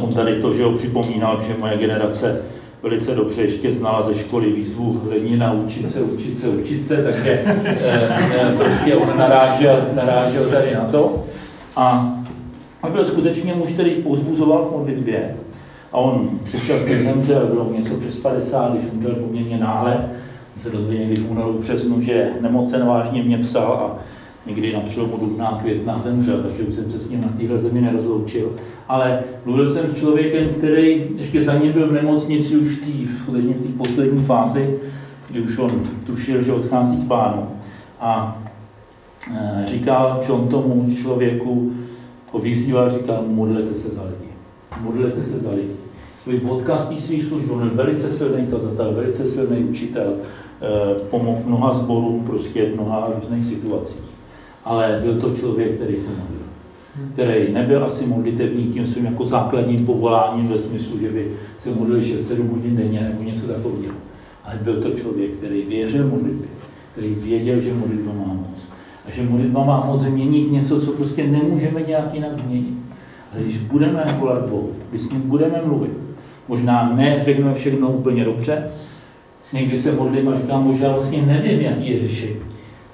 on 0.02 0.12
tady 0.14 0.40
to, 0.40 0.54
že 0.54 0.64
ho 0.64 0.72
připomínal, 0.72 1.42
že 1.46 1.56
moje 1.58 1.76
generace 1.76 2.42
velice 2.82 3.14
dobře 3.14 3.42
ještě 3.42 3.72
znala 3.72 4.02
ze 4.02 4.14
školy 4.14 4.52
výzvu 4.52 5.02
Lenina 5.10 5.52
učit 5.52 5.90
se, 5.90 6.00
učit 6.00 6.38
se, 6.38 6.48
učit 6.48 6.86
se, 6.86 6.96
takže 6.96 7.42
e, 7.66 8.54
prostě 8.58 8.94
on 8.94 9.18
narážel, 9.18 9.88
narážel 9.94 10.44
tady 10.44 10.74
na 10.74 10.84
to. 10.84 11.24
A 11.76 12.14
on 12.82 12.92
byl 12.92 13.04
skutečně 13.04 13.54
muž, 13.54 13.72
který 13.72 13.90
pozbuzoval 13.90 14.64
k 14.64 14.72
modlitbě. 14.72 15.36
A 15.92 15.96
on 15.96 16.30
předčasně 16.44 17.02
zemřel, 17.02 17.46
bylo 17.46 17.72
něco 17.72 17.94
přes 17.94 18.16
50, 18.16 18.72
když 18.72 18.92
umřel 18.92 19.14
poměrně 19.14 19.58
náhle. 19.58 20.08
Se 20.58 20.70
dozvěděl 20.70 21.06
někdy 21.06 21.22
v 21.22 21.30
únoru, 21.30 21.52
přesnu, 21.52 22.00
že 22.00 22.28
nemocen 22.40 22.86
vážně 22.86 23.22
mě 23.22 23.38
psal 23.38 23.72
a 23.72 23.98
někdy 24.48 24.72
na 24.72 24.80
přelomu 24.80 25.16
dubna 25.16 25.58
května 25.62 25.98
zemřel, 25.98 26.42
takže 26.42 26.62
už 26.62 26.74
jsem 26.74 26.92
se 26.92 26.98
s 26.98 27.10
ním 27.10 27.20
na 27.20 27.28
téhle 27.38 27.60
zemi 27.60 27.80
nerozloučil. 27.80 28.52
Ale 28.88 29.20
mluvil 29.44 29.68
jsem 29.68 29.90
s 29.90 29.98
člověkem, 29.98 30.48
který 30.58 31.06
ještě 31.16 31.44
za 31.44 31.58
ně 31.58 31.72
byl 31.72 31.88
v 31.88 31.92
nemocnici 31.92 32.56
už 32.56 32.76
té, 32.76 33.14
skutečně 33.22 33.54
v 33.54 33.60
té 33.60 33.68
poslední 33.78 34.24
fázi, 34.24 34.78
kdy 35.30 35.40
už 35.40 35.58
on 35.58 35.70
tušil, 36.06 36.42
že 36.42 36.52
odchází 36.52 36.96
k 36.96 37.08
pánu. 37.08 37.46
A 38.00 38.42
e, 39.36 39.66
říkal 39.66 40.20
John 40.28 40.48
tomu 40.48 40.90
člověku, 41.02 41.72
ho 42.32 42.38
vyzýval, 42.38 42.90
říkal, 42.90 43.24
modlete 43.26 43.74
se 43.74 43.88
za 43.88 44.02
lidi. 44.02 44.32
Modlete 44.80 45.24
se 45.24 45.38
za 45.38 45.50
lidi. 45.50 45.72
Svůj 46.22 46.40
podcast 46.40 46.98
svý 46.98 47.20
služby, 47.20 47.50
on 47.50 47.62
je 47.62 47.70
velice 47.74 48.10
silný 48.10 48.46
kazatel, 48.46 48.92
velice 48.92 49.28
silný 49.28 49.64
učitel, 49.64 50.12
e, 50.12 50.94
pomohl 50.94 51.42
mnoha 51.46 51.74
zborům, 51.74 52.24
prostě 52.26 52.66
v 52.66 52.74
mnoha 52.74 53.10
různých 53.14 53.44
situacích. 53.44 54.07
Ale 54.64 55.00
byl 55.02 55.20
to 55.20 55.36
člověk, 55.36 55.74
který 55.74 55.96
se 55.96 56.08
modlil 56.08 56.48
který 57.12 57.52
nebyl 57.52 57.84
asi 57.84 58.06
modlitební 58.06 58.64
tím 58.64 58.86
svým 58.86 59.04
jako 59.04 59.24
základním 59.24 59.86
povoláním 59.86 60.48
ve 60.48 60.58
smyslu, 60.58 60.98
že 60.98 61.10
by 61.10 61.32
se 61.58 61.70
modlil 61.70 62.00
6-7 62.00 62.48
hodin 62.48 62.76
denně 62.76 63.00
nebo 63.00 63.22
něco 63.22 63.46
takového. 63.46 63.94
Ale 64.44 64.58
byl 64.62 64.82
to 64.82 64.90
člověk, 64.90 65.30
který 65.30 65.62
věřil 65.62 66.06
modlitbě, 66.08 66.48
který 66.92 67.14
věděl, 67.14 67.60
že 67.60 67.74
modlitba 67.74 68.12
má 68.12 68.34
moc. 68.34 68.68
A 69.06 69.10
že 69.10 69.22
modlitba 69.22 69.64
má 69.64 69.84
moc 69.86 70.02
změnit 70.02 70.52
něco, 70.52 70.80
co 70.80 70.92
prostě 70.92 71.26
nemůžeme 71.26 71.80
nějak 71.80 72.14
jinak 72.14 72.38
změnit. 72.38 72.74
Ale 73.32 73.42
když 73.42 73.58
budeme 73.58 74.04
volat 74.18 74.48
Bohu, 74.48 74.72
když 74.90 75.02
s 75.02 75.10
ním 75.10 75.20
budeme 75.20 75.62
mluvit, 75.64 75.98
možná 76.48 76.92
ne 76.94 77.20
řekneme 77.24 77.54
všechno 77.54 77.88
úplně 77.88 78.24
dobře, 78.24 78.70
někdy 79.52 79.78
se 79.78 79.92
modlím 79.92 80.28
a 80.28 80.36
říkám, 80.36 80.64
možná 80.64 80.92
vlastně 80.92 81.22
nevím, 81.22 81.60
jaký 81.60 81.90
je 81.90 82.00
řešení. 82.00 82.36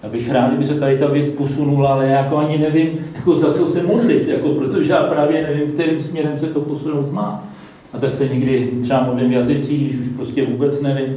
Já 0.04 0.10
bych 0.10 0.30
rád, 0.30 0.48
kdyby 0.48 0.64
se 0.64 0.74
tady 0.74 0.98
ta 0.98 1.06
věc 1.06 1.30
posunula, 1.30 1.92
ale 1.92 2.06
já 2.06 2.18
jako 2.18 2.36
ani 2.36 2.58
nevím, 2.58 2.98
jako 3.14 3.34
za 3.34 3.54
co 3.54 3.66
se 3.66 3.82
modlit, 3.82 4.28
jako 4.28 4.48
protože 4.48 4.92
já 4.92 5.02
právě 5.02 5.42
nevím, 5.42 5.72
kterým 5.72 6.00
směrem 6.00 6.38
se 6.38 6.46
to 6.46 6.60
posunout 6.60 7.12
má. 7.12 7.44
A 7.92 7.98
tak 7.98 8.14
se 8.14 8.28
někdy 8.28 8.72
třeba 8.82 9.02
modlím 9.02 9.32
jazycích, 9.32 9.88
když 9.88 10.00
už 10.00 10.16
prostě 10.16 10.46
vůbec 10.46 10.80
nevím. 10.80 11.16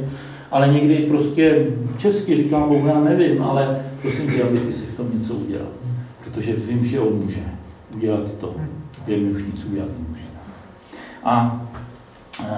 Ale 0.50 0.68
někdy 0.68 0.96
prostě 0.96 1.66
česky 1.98 2.36
říkám, 2.36 2.68
Bohu, 2.68 2.86
já 2.86 3.00
nevím, 3.00 3.42
ale 3.42 3.82
prosím 4.02 4.30
tě, 4.30 4.42
aby 4.42 4.58
ty 4.58 4.72
si 4.72 4.86
v 4.86 4.96
tom 4.96 5.06
něco 5.18 5.34
udělal. 5.34 5.68
Protože 6.24 6.52
vím, 6.52 6.84
že 6.84 7.00
on 7.00 7.14
může 7.24 7.40
udělat 7.96 8.34
to, 8.34 8.54
kde 9.04 9.16
mi 9.16 9.30
už 9.30 9.42
nic 9.52 9.64
udělat 9.64 9.88
nemůže. 9.98 10.22
A, 11.24 11.66
a, 12.40 12.54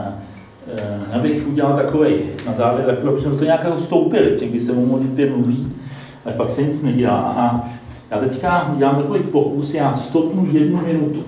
a 1.10 1.16
já 1.16 1.18
bych 1.22 1.48
udělal 1.48 1.76
takový 1.76 2.14
na 2.46 2.52
závěr, 2.52 2.86
takový, 2.86 3.08
aby 3.08 3.20
jsme 3.20 3.36
to 3.36 3.44
nějak 3.44 3.66
stoupili, 3.78 4.48
když 4.50 4.62
se 4.62 4.72
o 4.72 4.80
modlitbě 4.80 5.30
mluví, 5.30 5.72
tak 6.24 6.36
pak 6.36 6.50
se 6.50 6.62
nic 6.62 6.82
nedělá. 6.82 7.20
A 7.20 7.68
já 8.10 8.18
teďka 8.18 8.74
dělám 8.76 8.96
takový 8.96 9.22
pokus, 9.22 9.74
já 9.74 9.94
stopnu 9.94 10.48
jednu 10.52 10.80
minutu. 10.86 11.24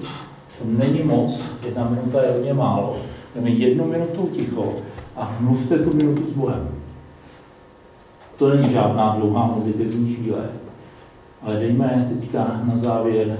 To 0.58 0.64
není 0.64 1.02
moc, 1.04 1.50
jedna 1.66 1.88
minuta 1.88 2.22
je 2.22 2.32
hodně 2.32 2.54
málo. 2.54 2.96
Jdeme 3.34 3.50
jednu 3.50 3.86
minutu 3.86 4.28
ticho 4.32 4.72
a 5.16 5.36
mluvte 5.40 5.78
tu 5.78 5.96
minutu 5.96 6.26
s 6.26 6.32
Bohem. 6.32 6.68
To 8.36 8.50
není 8.50 8.72
žádná 8.72 9.16
dlouhá 9.18 9.46
modlitevní 9.46 10.14
chvíle, 10.14 10.44
ale 11.42 11.56
dejme 11.56 12.08
teďka 12.20 12.60
na 12.64 12.76
závěr 12.76 13.38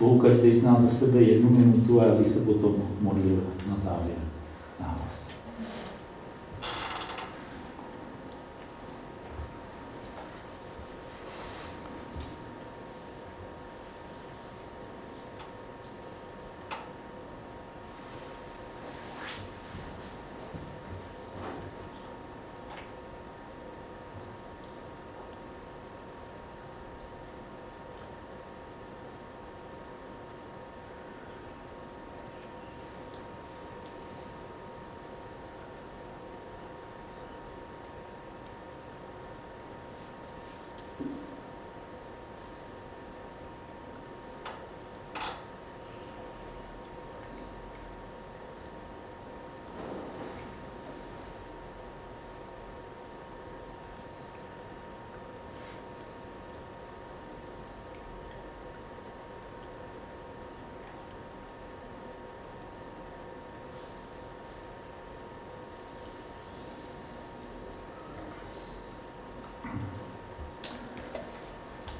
Bohu 0.00 0.18
každý 0.18 0.60
z 0.60 0.62
nás 0.62 0.80
za 0.80 0.88
sebe 0.88 1.18
jednu 1.18 1.50
minutu 1.50 2.00
a 2.00 2.04
já 2.04 2.14
bych 2.14 2.30
se 2.30 2.40
potom 2.40 2.74
modlil 3.00 3.40
na 3.68 3.76
závěr. 3.84 4.27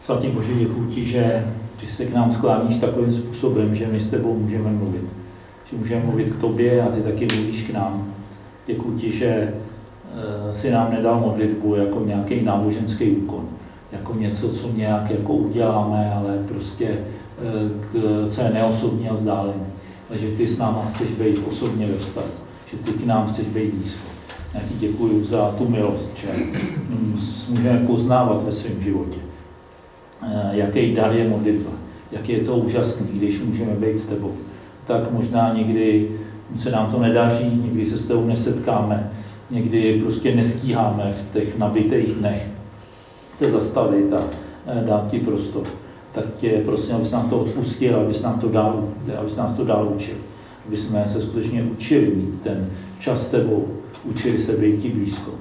Svatý 0.09 0.29
Bože, 0.29 0.55
děkuji 0.55 0.87
ti, 0.91 1.05
že 1.05 1.47
ty 1.81 1.87
se 1.87 2.05
k 2.05 2.15
nám 2.15 2.33
skláníš 2.33 2.77
takovým 2.77 3.13
způsobem, 3.13 3.75
že 3.75 3.87
my 3.87 4.01
s 4.01 4.11
tebou 4.11 4.39
můžeme 4.39 4.71
mluvit. 4.71 5.05
Že 5.71 5.77
můžeme 5.77 6.05
mluvit 6.05 6.35
k 6.35 6.41
tobě 6.41 6.83
a 6.83 6.87
ty 6.87 7.01
taky 7.01 7.27
mluvíš 7.27 7.63
k 7.63 7.75
nám. 7.75 8.13
Děkuji 8.67 8.99
ti, 8.99 9.13
že 9.13 9.27
eh, 9.27 10.55
si 10.55 10.71
nám 10.71 10.93
nedal 10.93 11.21
modlitbu 11.21 11.75
jako 11.75 12.05
nějaký 12.07 12.45
náboženský 12.45 13.11
úkon, 13.11 13.49
jako 13.93 14.15
něco, 14.15 14.49
co 14.49 14.73
nějak 14.73 15.11
jako 15.11 15.33
uděláme, 15.33 16.13
ale 16.15 16.39
prostě 16.49 16.89
eh, 16.89 18.31
co 18.31 18.41
je 18.41 18.51
neosobní 18.51 19.09
a 19.09 19.15
vzdálený. 19.15 19.63
Ale 20.11 20.19
že 20.19 20.29
ty 20.29 20.47
s 20.47 20.59
náma 20.59 20.91
chceš 20.95 21.09
být 21.09 21.39
osobně 21.49 21.87
ve 21.87 21.99
vztahu, 21.99 22.31
že 22.71 22.77
ty 22.77 22.93
k 22.93 23.07
nám 23.07 23.29
chceš 23.29 23.47
být 23.47 23.75
blízko. 23.75 24.09
Já 24.55 24.61
ti 24.61 24.75
děkuji 24.79 25.25
za 25.25 25.55
tu 25.59 25.69
milost, 25.69 26.17
že 26.17 26.29
můžeme 27.49 27.79
poznávat 27.87 28.43
ve 28.43 28.53
svém 28.53 28.83
životě 28.83 29.28
jaký 30.51 30.95
dar 30.95 31.13
je 31.13 31.29
modlitba, 31.29 31.71
jak 32.13 32.29
je 32.29 32.41
to 32.41 32.57
úžasný, 32.57 33.07
když 33.13 33.43
můžeme 33.43 33.73
být 33.73 33.99
s 33.99 34.07
tebou. 34.07 34.33
Tak 34.87 35.13
možná 35.13 35.55
někdy 35.55 36.09
se 36.57 36.71
nám 36.71 36.91
to 36.91 37.01
nedaří, 37.01 37.61
někdy 37.65 37.87
se 37.87 37.99
s 37.99 38.07
tebou 38.07 38.27
nesetkáme, 38.27 39.11
někdy 39.51 40.01
prostě 40.01 40.37
nestíháme 40.37 41.15
v 41.19 41.33
těch 41.33 41.59
nabitých 41.59 42.15
dnech 42.15 42.51
se 43.35 43.51
zastavit 43.51 44.13
a 44.13 44.25
eh, 44.67 44.85
dát 44.87 45.11
ti 45.11 45.19
prostor. 45.19 45.67
Tak 46.13 46.25
tě 46.41 46.63
prosím, 46.65 46.95
abys 46.95 47.11
nám 47.11 47.31
to 47.31 47.41
odpustil, 47.41 47.97
abys, 47.97 48.23
nám 48.23 48.41
to 48.41 48.49
dál, 48.49 48.89
abys 49.19 49.37
nás 49.37 49.53
to 49.53 49.65
dál 49.65 49.93
učil. 49.95 50.17
Aby 50.67 50.77
jsme 50.77 51.05
se 51.09 51.21
skutečně 51.21 51.63
učili 51.63 52.07
mít 52.07 52.41
ten 52.41 52.71
čas 52.99 53.27
s 53.27 53.31
tebou, 53.31 53.69
učili 54.05 54.39
se 54.39 54.53
být 54.53 54.83
ti 54.83 54.89
blízko 54.89 55.33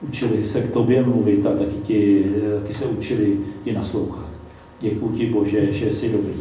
učili 0.00 0.44
se 0.44 0.60
k 0.60 0.72
tobě 0.72 1.02
mluvit 1.02 1.46
a 1.46 1.50
taky, 1.50 1.76
ti, 1.82 2.24
taky 2.60 2.74
se 2.74 2.84
učili 2.84 3.36
ti 3.68 3.74
naslouchat. 3.74 4.26
Děkuji 4.80 5.08
ti, 5.08 5.26
Bože, 5.26 5.72
že 5.72 5.92
jsi 5.92 6.12
dobrý, 6.12 6.34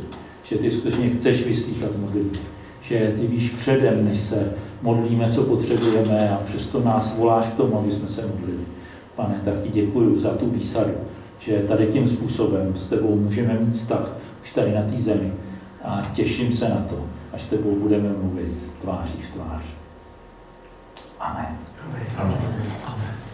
že 0.44 0.58
ty 0.58 0.72
skutečně 0.72 1.10
chceš 1.10 1.46
vyslýchat 1.46 1.98
modlitby, 1.98 2.40
že 2.82 3.14
ty 3.16 3.28
víš 3.28 3.50
předem, 3.50 4.06
než 4.06 4.20
se 4.20 4.54
modlíme, 4.82 5.32
co 5.32 5.44
potřebujeme 5.44 6.30
a 6.30 6.42
přesto 6.46 6.84
nás 6.84 7.18
voláš 7.18 7.48
k 7.48 7.56
tomu, 7.56 7.80
aby 7.80 7.92
jsme 7.92 8.10
se 8.10 8.28
modlili. 8.28 8.60
Pane, 9.16 9.42
tak 9.46 9.54
ti 9.64 9.70
děkuji 9.70 10.20
za 10.20 10.30
tu 10.30 10.50
výsadu, 10.50 10.94
že 11.40 11.64
tady 11.68 11.88
tím 11.88 12.10
způsobem 12.10 12.74
s 12.76 12.86
tebou 12.86 13.16
můžeme 13.16 13.54
mít 13.60 13.74
vztah 13.74 14.16
už 14.44 14.54
tady 14.54 14.76
na 14.76 14.82
té 14.82 14.98
zemi 14.98 15.34
a 15.84 16.02
těším 16.14 16.54
se 16.54 16.70
na 16.70 16.86
to, 16.90 17.06
až 17.34 17.44
s 17.44 17.50
tebou 17.50 17.76
budeme 17.76 18.10
mluvit 18.22 18.54
tváří 18.82 19.20
v 19.22 19.34
tvář. 19.34 19.64
Amen. 21.20 21.58
Amen. 21.88 22.06
Amen. 22.18 22.38
Amen. 22.86 23.27